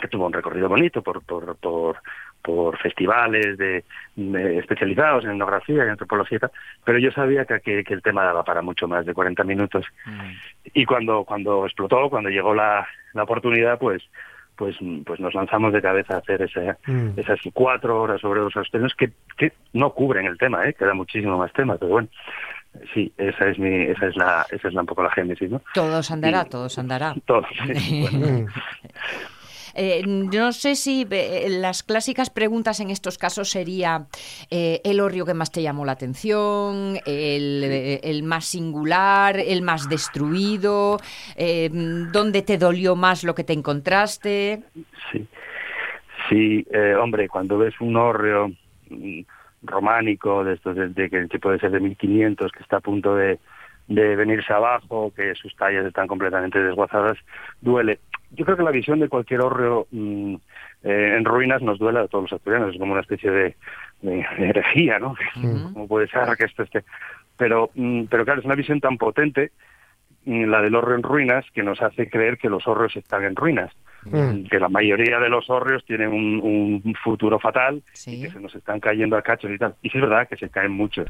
[0.00, 1.96] que tuvo un recorrido bonito por, por, por,
[2.42, 3.84] por festivales de,
[4.58, 6.38] especializados en etnografía y antropología,
[6.84, 9.84] pero yo sabía que, que, el tema daba para mucho más de 40 minutos.
[10.06, 10.30] Mm.
[10.74, 14.02] Y cuando, cuando explotó, cuando llegó la, la oportunidad, pues
[14.56, 14.76] pues
[15.06, 17.10] pues nos lanzamos de cabeza a hacer ese, mm.
[17.16, 20.74] esas cuatro horas sobre los australianos que, que no cubren el tema, ¿eh?
[20.74, 22.08] queda muchísimo más tema, pero bueno,
[22.94, 25.60] sí, esa es mi, esa es la, esa es un poco la génesis, ¿no?
[25.74, 27.14] Todos andará, todos andará.
[27.26, 27.46] Todos.
[29.80, 34.06] Eh, no sé si eh, las clásicas preguntas en estos casos sería
[34.50, 40.98] eh, el horrio que más te llamó la atención, el, más singular, el más destruido,
[42.12, 44.64] dónde te dolió más lo que te encontraste.
[45.12, 45.26] Sí,
[46.28, 46.66] sí,
[47.00, 48.50] hombre, cuando ves un horrio
[48.90, 49.20] mm,
[49.62, 53.38] románico, de estos de, que puede ser de 1500, que está a punto de,
[53.88, 57.18] de venirse abajo, que sus tallas están completamente desguazadas,
[57.60, 57.98] duele.
[58.30, 60.34] Yo creo que la visión de cualquier hórreo mm,
[60.84, 63.56] eh, en ruinas nos duele a todos los asturianos, es como una especie de,
[64.02, 65.16] herejía, ¿no?
[65.72, 66.84] Como puede ser que esto esté...
[67.36, 69.52] Pero, mm, pero claro, es una visión tan potente,
[70.26, 73.36] mm, la del hórreo en ruinas, que nos hace creer que los hórreos están en
[73.36, 73.72] ruinas.
[74.10, 74.44] Mm.
[74.44, 78.80] que la mayoría de los hórreos tienen un, futuro fatal y que se nos están
[78.80, 79.74] cayendo a cachos y tal.
[79.82, 81.06] Y sí es verdad que se caen muchos,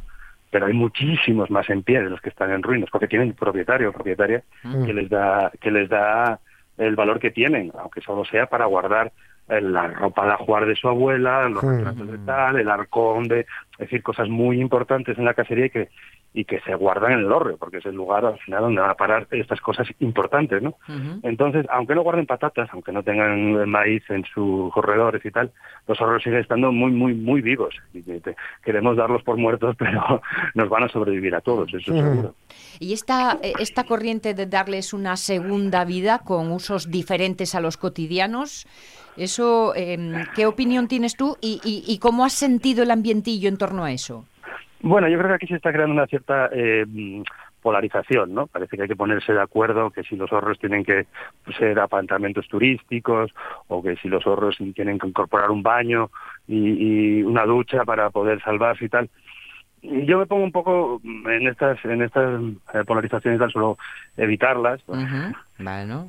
[0.51, 3.91] pero hay muchísimos más en pie de los que están en ruinas, porque tienen propietario
[3.91, 4.87] o propietaria mm.
[4.87, 6.41] que les da que les da
[6.77, 9.13] el valor que tienen, aunque solo sea para guardar
[9.49, 13.79] la ropa de ajuar de su abuela, los retratos de tal, el arcón de, es
[13.79, 15.89] decir, cosas muy importantes en la cacería y que
[16.35, 18.91] y que se guardan en el horreo, porque es el lugar al final donde van
[18.91, 20.75] a parar estas cosas importantes, ¿no?
[21.23, 25.51] Entonces, aunque no guarden patatas, aunque no tengan maíz en sus corredores y tal,
[25.87, 27.75] los horreos siguen estando muy, muy, muy vivos.
[27.95, 28.03] Y
[28.63, 30.21] queremos darlos por muertos, pero
[30.55, 32.35] nos van a sobrevivir a todos, eso seguro.
[32.79, 37.77] Y esta, eh, esta corriente de darles una segunda vida con usos diferentes a los
[37.77, 38.67] cotidianos,
[39.17, 43.85] eso, em, ¿qué opinión tienes tú y, y cómo has sentido el ambientillo en torno
[43.85, 44.25] a eso?
[44.81, 46.87] Bueno, yo creo que aquí se está creando una cierta eh,
[47.63, 48.47] polarización, ¿no?
[48.47, 51.07] Parece que hay que ponerse de acuerdo que si los horros tienen que
[51.59, 53.33] ser apartamentos turísticos
[53.67, 56.11] o que si los horros tienen que incorporar un baño
[56.47, 59.11] y, una ducha para poder salvarse y tal.
[59.83, 62.41] Yo me pongo un poco en estas en estas
[62.75, 63.79] eh, polarizaciones tal solo
[64.17, 64.81] evitarlas,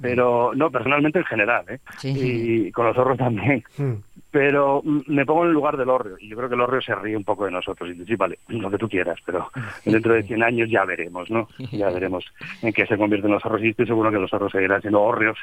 [0.02, 1.80] pero no personalmente en general, ¿eh?
[2.04, 3.64] Y con los horros también.
[3.78, 3.96] Hmm
[4.32, 6.94] pero me pongo en el lugar del Orreo y yo creo que el Orreo se
[6.94, 9.50] ríe un poco de nosotros y dice, sí, vale, lo que tú quieras, pero
[9.86, 11.48] dentro de 100 años ya veremos, ¿no?
[11.72, 12.26] Ya veremos
[12.62, 15.38] en qué se convierten los ahorros y estoy seguro que los ahorros seguirán siendo Orreos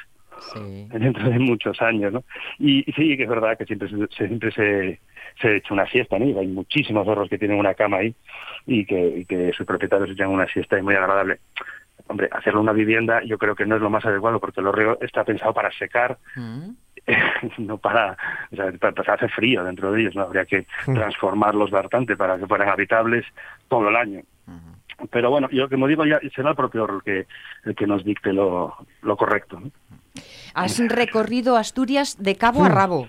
[0.92, 2.24] dentro de muchos años, ¿no?
[2.58, 5.00] Y, sí, que es verdad que siempre, se, siempre se,
[5.41, 6.26] se echa una siesta, ¿no?
[6.26, 8.14] Y hay muchísimos ahorros que tienen una cama ahí
[8.66, 11.39] y que, que sus propietarios echan una siesta y muy agradable
[12.09, 14.99] hombre, hacerlo una vivienda yo creo que no es lo más adecuado porque el horreo
[15.01, 16.70] está pensado para secar, mm.
[17.59, 18.16] no para,
[18.53, 20.22] o sea, para, hacer frío dentro de ellos, ¿no?
[20.22, 20.95] Habría que mm.
[20.95, 23.24] transformarlos bastante para que fueran habitables
[23.68, 24.22] todo el año.
[25.11, 27.26] Pero bueno, yo como digo, ya será el propio horror que,
[27.64, 29.61] el que nos dicte lo, lo correcto.
[30.55, 32.72] Has recorrido Asturias de cabo a mm.
[32.72, 33.09] rabo.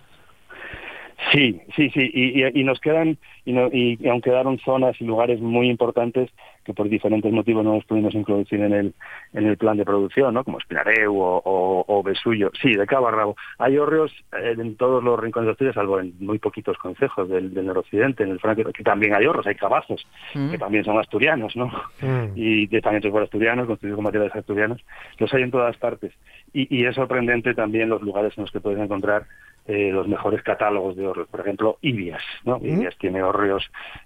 [1.31, 3.17] Sí, sí, sí, y, y, nos quedan,
[3.47, 6.29] y, no, y, aún quedaron zonas y lugares muy importantes
[6.65, 8.93] que por diferentes motivos no nos pudimos introducir en el,
[9.31, 10.43] en el plan de producción, ¿no?
[10.43, 12.51] Como Espinareu o, o, Besullo.
[12.61, 13.37] Sí, de cabo a rabo.
[13.57, 17.53] Hay hórreos eh, en todos los rincones de Asturias, salvo en muy poquitos concejos del,
[17.53, 20.51] del noroccidente, en el Franco, que también hay horros, hay cabazos, mm.
[20.51, 21.67] que también son asturianos, ¿no?
[22.01, 22.33] Mm.
[22.35, 24.83] Y de, también por asturianos, construidos con materiales asturianos.
[25.19, 26.11] Los hay en todas partes.
[26.51, 29.25] Y, y es sorprendente también los lugares en los que puedes encontrar
[29.67, 31.27] eh, los mejores catálogos de hórreos.
[31.27, 32.57] Por ejemplo, Ibias, ¿no?
[32.61, 33.36] Ibias tiene hórreos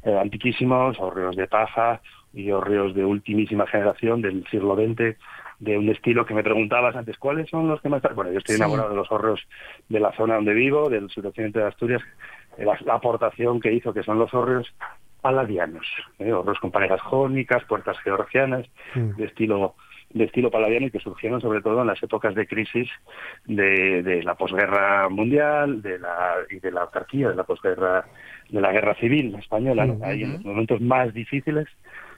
[0.03, 2.01] eh, antiquísimos, hórreos de paja
[2.33, 5.17] y hórreos de ultimísima generación del siglo XX,
[5.59, 8.01] de un estilo que me preguntabas antes, ¿cuáles son los que más...
[8.15, 9.39] Bueno, yo estoy enamorado de los hórreos
[9.89, 12.01] de la zona donde vivo, del suroccidente de Asturias,
[12.57, 14.73] la, aportación que hizo, que son los hórreos
[15.21, 15.85] paladianos,
[16.17, 16.33] ¿eh?
[16.33, 18.65] hórreos con parejas jónicas, puertas georgianas,
[18.95, 19.75] de estilo
[20.13, 22.89] de estilo paladiano y que surgieron sobre todo en las épocas de crisis
[23.45, 28.05] de, de la posguerra mundial de la, y de la autarquía, de la posguerra,
[28.49, 29.87] de la guerra civil española.
[30.03, 31.67] Ahí en los momentos más difíciles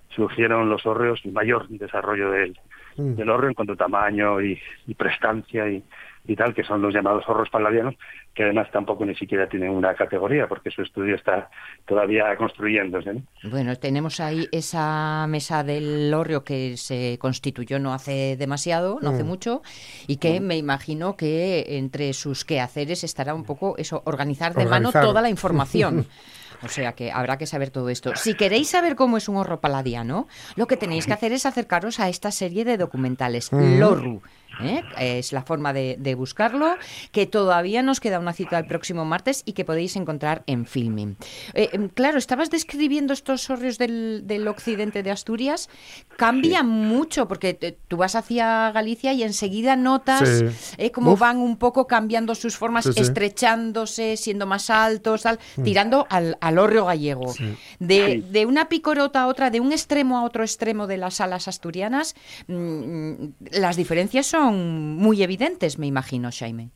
[0.10, 2.58] surgieron los hórreos, el mayor desarrollo del,
[2.98, 5.84] del hórreo en cuanto a tamaño y, y prestancia y,
[6.26, 7.96] y tal, que son los llamados horros palladianos,
[8.34, 11.50] que además tampoco ni siquiera tienen una categoría, porque su estudio está
[11.86, 13.22] todavía construyéndose.
[13.44, 19.24] Bueno, tenemos ahí esa mesa del horrio que se constituyó no hace demasiado, no hace
[19.24, 19.28] mm.
[19.28, 19.62] mucho,
[20.08, 20.44] y que mm.
[20.44, 25.30] me imagino que entre sus quehaceres estará un poco eso, organizar de mano toda la
[25.30, 26.08] información.
[26.64, 28.16] O sea que habrá que saber todo esto.
[28.16, 32.00] Si queréis saber cómo es un horro paladiano, lo que tenéis que hacer es acercaros
[32.00, 33.80] a esta serie de documentales, mm.
[33.80, 34.22] LORU,
[34.62, 34.84] ¿eh?
[34.98, 36.76] Es la forma de, buscarlo,
[37.12, 41.18] que todavía nos queda una cita el próximo martes y que podéis encontrar en Filming.
[41.54, 45.70] Eh, em, claro, estabas describiendo estos horrios del, occidente de Asturias.
[46.18, 50.44] Cambia mucho porque tú vas hacia Galicia y enseguida notas
[50.78, 55.64] eh, cómo van un poco cambiando sus formas, estrechándose, siendo más altos, mm.
[55.64, 57.34] tirando al, al horrio gallego.
[57.80, 61.48] De, de, una picorota a otra, de un extremo a otro extremo de las alas
[61.48, 62.16] asturianas,
[62.48, 66.72] mm, mm, las diferencias son muy evidentes, me imagino, Jaime.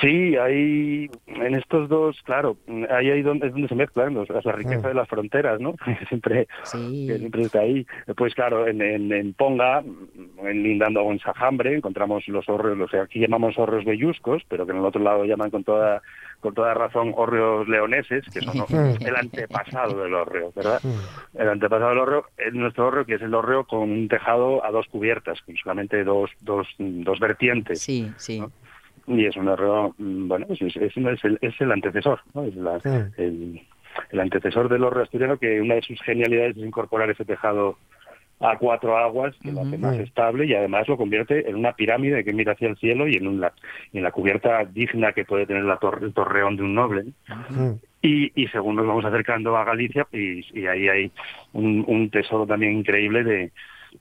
[0.00, 2.56] Sí, hay en estos dos, claro,
[2.90, 5.74] ahí hay donde, es donde se mezclan los, la riqueza de las fronteras, ¿no?
[6.08, 7.86] siempre, siempre está ahí.
[8.16, 13.58] Pues claro, en, en, Ponga, en lindando con Sajambre, encontramos los horreos, los aquí llamamos
[13.58, 16.00] horreos belluzcos, pero que en el otro lado llaman con toda
[16.40, 18.56] con toda razón horreos leoneses, que son
[19.06, 20.80] el antepasado del horreo, ¿verdad?
[21.34, 24.72] El antepasado del horreo es nuestro horreo, que es el horreo con un tejado a
[24.72, 27.80] dos cubiertas, con solamente dos, dos, dos vertientes.
[27.80, 28.42] Sí, sí
[29.06, 32.44] y es un horreo, mm, bueno, pues es, es, el, es el antecesor, ¿no?
[32.44, 32.54] Es
[33.16, 33.60] el,
[34.10, 37.76] el, antecesor del horreo asturiano que una de sus genialidades es incorporar ese tejado
[38.40, 42.24] a cuatro aguas, que lo hace más estable y además lo convierte en una pirámide
[42.24, 43.52] que mira hacia el cielo y en, una,
[43.92, 47.04] en la cubierta digna que puede tener la torre, el torreón de un noble.
[48.00, 51.12] Y, y, según nos vamos acercando a Galicia, y, y ahí hay
[51.52, 53.52] un, un, tesoro también increíble de,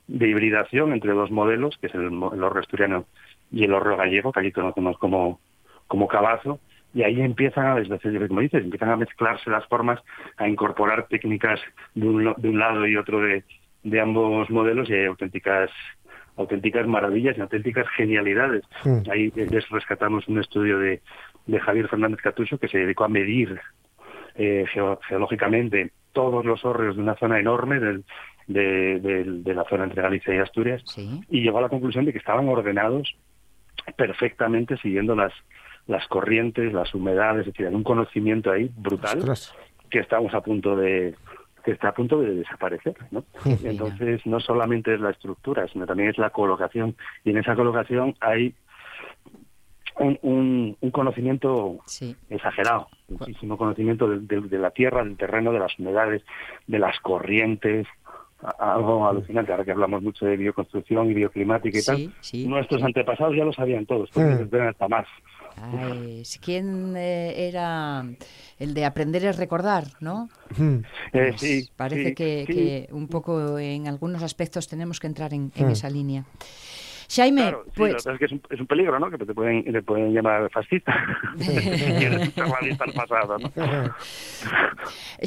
[0.07, 3.05] de hibridación entre dos modelos, que es el, el horreo asturiano
[3.51, 5.39] y el horreo gallego, que allí conocemos como,
[5.87, 6.59] como cabazo,
[6.93, 9.99] y ahí empiezan a, como dices, empiezan a mezclarse las formas,
[10.37, 11.59] a incorporar técnicas
[11.95, 13.43] de un, de un lado y otro de,
[13.83, 15.69] de ambos modelos y hay auténticas
[16.37, 18.63] auténticas maravillas y auténticas genialidades.
[18.83, 19.03] Hmm.
[19.11, 21.01] Ahí les rescatamos un estudio de,
[21.45, 23.59] de Javier Fernández Catuso que se dedicó a medir
[24.35, 24.65] eh,
[25.07, 28.05] geológicamente todos los hórreos de una zona enorme del,
[28.47, 30.83] de, la zona entre Galicia y Asturias
[31.29, 33.15] y llegó a la conclusión de que estaban ordenados
[33.95, 35.33] perfectamente siguiendo las
[35.87, 39.23] las corrientes, las humedades, es decir, hay un conocimiento ahí brutal
[39.89, 41.15] que estamos a punto de
[41.63, 43.23] que está a punto de desaparecer, ¿no?
[43.63, 46.95] Entonces no solamente es la estructura, sino también es la colocación.
[47.23, 48.55] Y en esa colocación hay
[49.99, 51.77] un, un, conocimiento
[52.29, 56.23] exagerado, muchísimo conocimiento de, la tierra, del terreno, de las humedades,
[56.65, 57.85] de las corrientes,
[58.59, 62.13] algo alucinante, ahora que hablamos mucho de bioconstrucción y bioclimática y tal,
[62.49, 64.69] nuestros antepasados ya lo sabían todos, porque mm.
[64.69, 65.07] hasta más.
[66.41, 68.05] ¿Quién eh, era
[68.57, 70.29] el de aprender es recordar, no?
[70.57, 70.77] Mm.
[71.13, 75.71] Eh, pues parece que, un poco en algunos aspectos tenemos que entrar en, en mm.
[75.71, 76.25] esa línea.
[77.13, 78.05] Jaime, pues...
[78.05, 79.09] es que es un, peligro, ¿no?
[79.11, 80.93] Que te pueden, te pueden llamar fascista.
[82.95, 83.51] pasado, ¿no?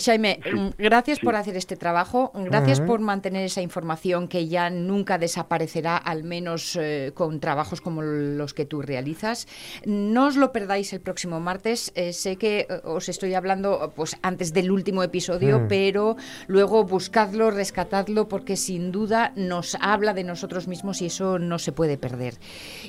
[0.04, 0.40] Jaime,
[0.78, 6.24] gracias por hacer este trabajo, gracias por mantener esa información que ya nunca desaparecerá, al
[6.24, 9.46] menos eh, con trabajos como los que tú realizas.
[9.84, 11.92] No os lo perdáis el próximo martes.
[11.94, 15.68] Eh, sé que eh, os estoy hablando pues antes del último episodio, mm.
[15.68, 16.16] pero
[16.46, 21.72] luego buscadlo, rescatadlo, porque sin duda nos habla de nosotros mismos y eso no se
[21.74, 22.34] puede perder.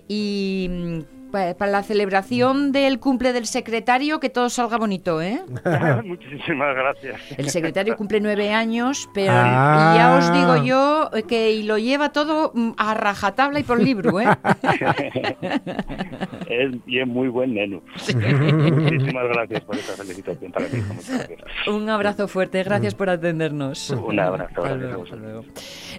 [0.07, 0.69] Y
[1.36, 5.41] mm, para la celebración del cumple del secretario, que todo salga bonito, ¿eh?
[6.05, 7.21] Muchísimas gracias.
[7.38, 12.71] El secretario cumple nueve años, pero ya os digo yo que lo lleva todo mm,
[12.77, 14.25] a rajatabla y por libro, ¿eh?
[16.47, 17.81] es, y es muy buen neno.
[17.95, 20.81] Muchísimas gracias por esta felicitación para mí.
[21.67, 23.89] Un abrazo fuerte, gracias por atendernos.
[23.91, 24.63] Un abrazo.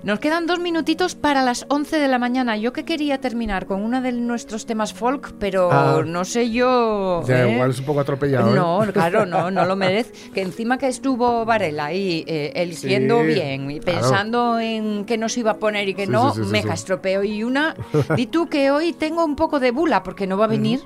[0.03, 2.57] Nos quedan dos minutitos para las 11 de la mañana.
[2.57, 6.03] Yo que quería terminar con uno de nuestros temas folk, pero ah.
[6.07, 7.23] no sé yo.
[7.27, 7.53] Ya, ¿eh?
[7.53, 8.55] igual es un poco atropellado.
[8.55, 8.93] No, ¿eh?
[8.93, 10.13] claro, no, no lo merece.
[10.33, 15.53] Que encima que estuvo Varela ahí eh, eligiendo bien y pensando en qué nos iba
[15.53, 17.23] a poner y que no, me castropeó.
[17.23, 17.77] Y una,
[18.17, 20.81] di tú que hoy tengo un poco de bula porque no va a venir.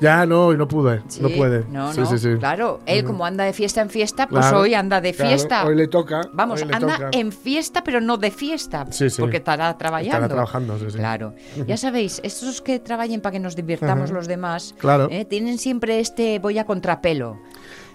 [0.00, 1.64] Ya, no, y no pude, no puede.
[1.70, 5.64] No, no, claro, él como anda de fiesta en fiesta, pues hoy anda de fiesta.
[5.64, 6.22] hoy le toca.
[6.32, 8.86] Vamos, anda en fiesta, pero no de fiesta,
[9.18, 10.12] porque estará trabajando.
[10.12, 10.98] Estará trabajando, sí, sí.
[10.98, 11.34] Claro.
[11.66, 15.08] Ya sabéis, estos que trabajen para que nos divirtamos los demás, claro.
[15.10, 15.24] ¿eh?
[15.24, 17.38] tienen siempre este voy a contrapelo.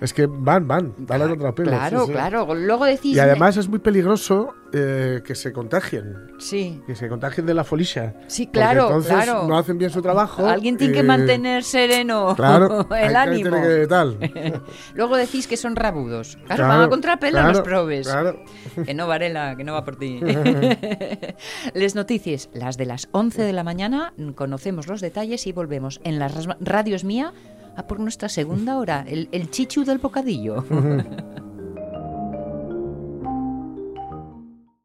[0.04, 1.70] Es que van, van, van a contrapelo.
[1.72, 2.56] Claro, claro.
[2.56, 3.16] Luego decís.
[3.16, 6.34] Y además es muy peligroso eh, que se contagien.
[6.40, 6.82] Sí.
[6.86, 8.14] Que se contagien de la folisha.
[8.28, 8.88] Sí, claro.
[8.88, 9.48] entonces claro.
[9.48, 10.46] no hacen bien su trabajo.
[10.46, 13.62] Alguien tiene que mantener sereno claro, el ánimo.
[13.62, 14.18] Que, tal.
[14.94, 16.38] Luego decís que son rabudos.
[16.48, 18.08] Claro, van a contrapelo los probes.
[18.08, 18.44] Claro.
[18.84, 20.20] Que no, Varela, que no va por ti.
[21.76, 26.18] Les noticias, las de las 11 de la mañana, conocemos los detalles y volvemos en
[26.18, 27.34] las radios mía
[27.76, 30.64] a por nuestra segunda hora, el, el chichu del bocadillo.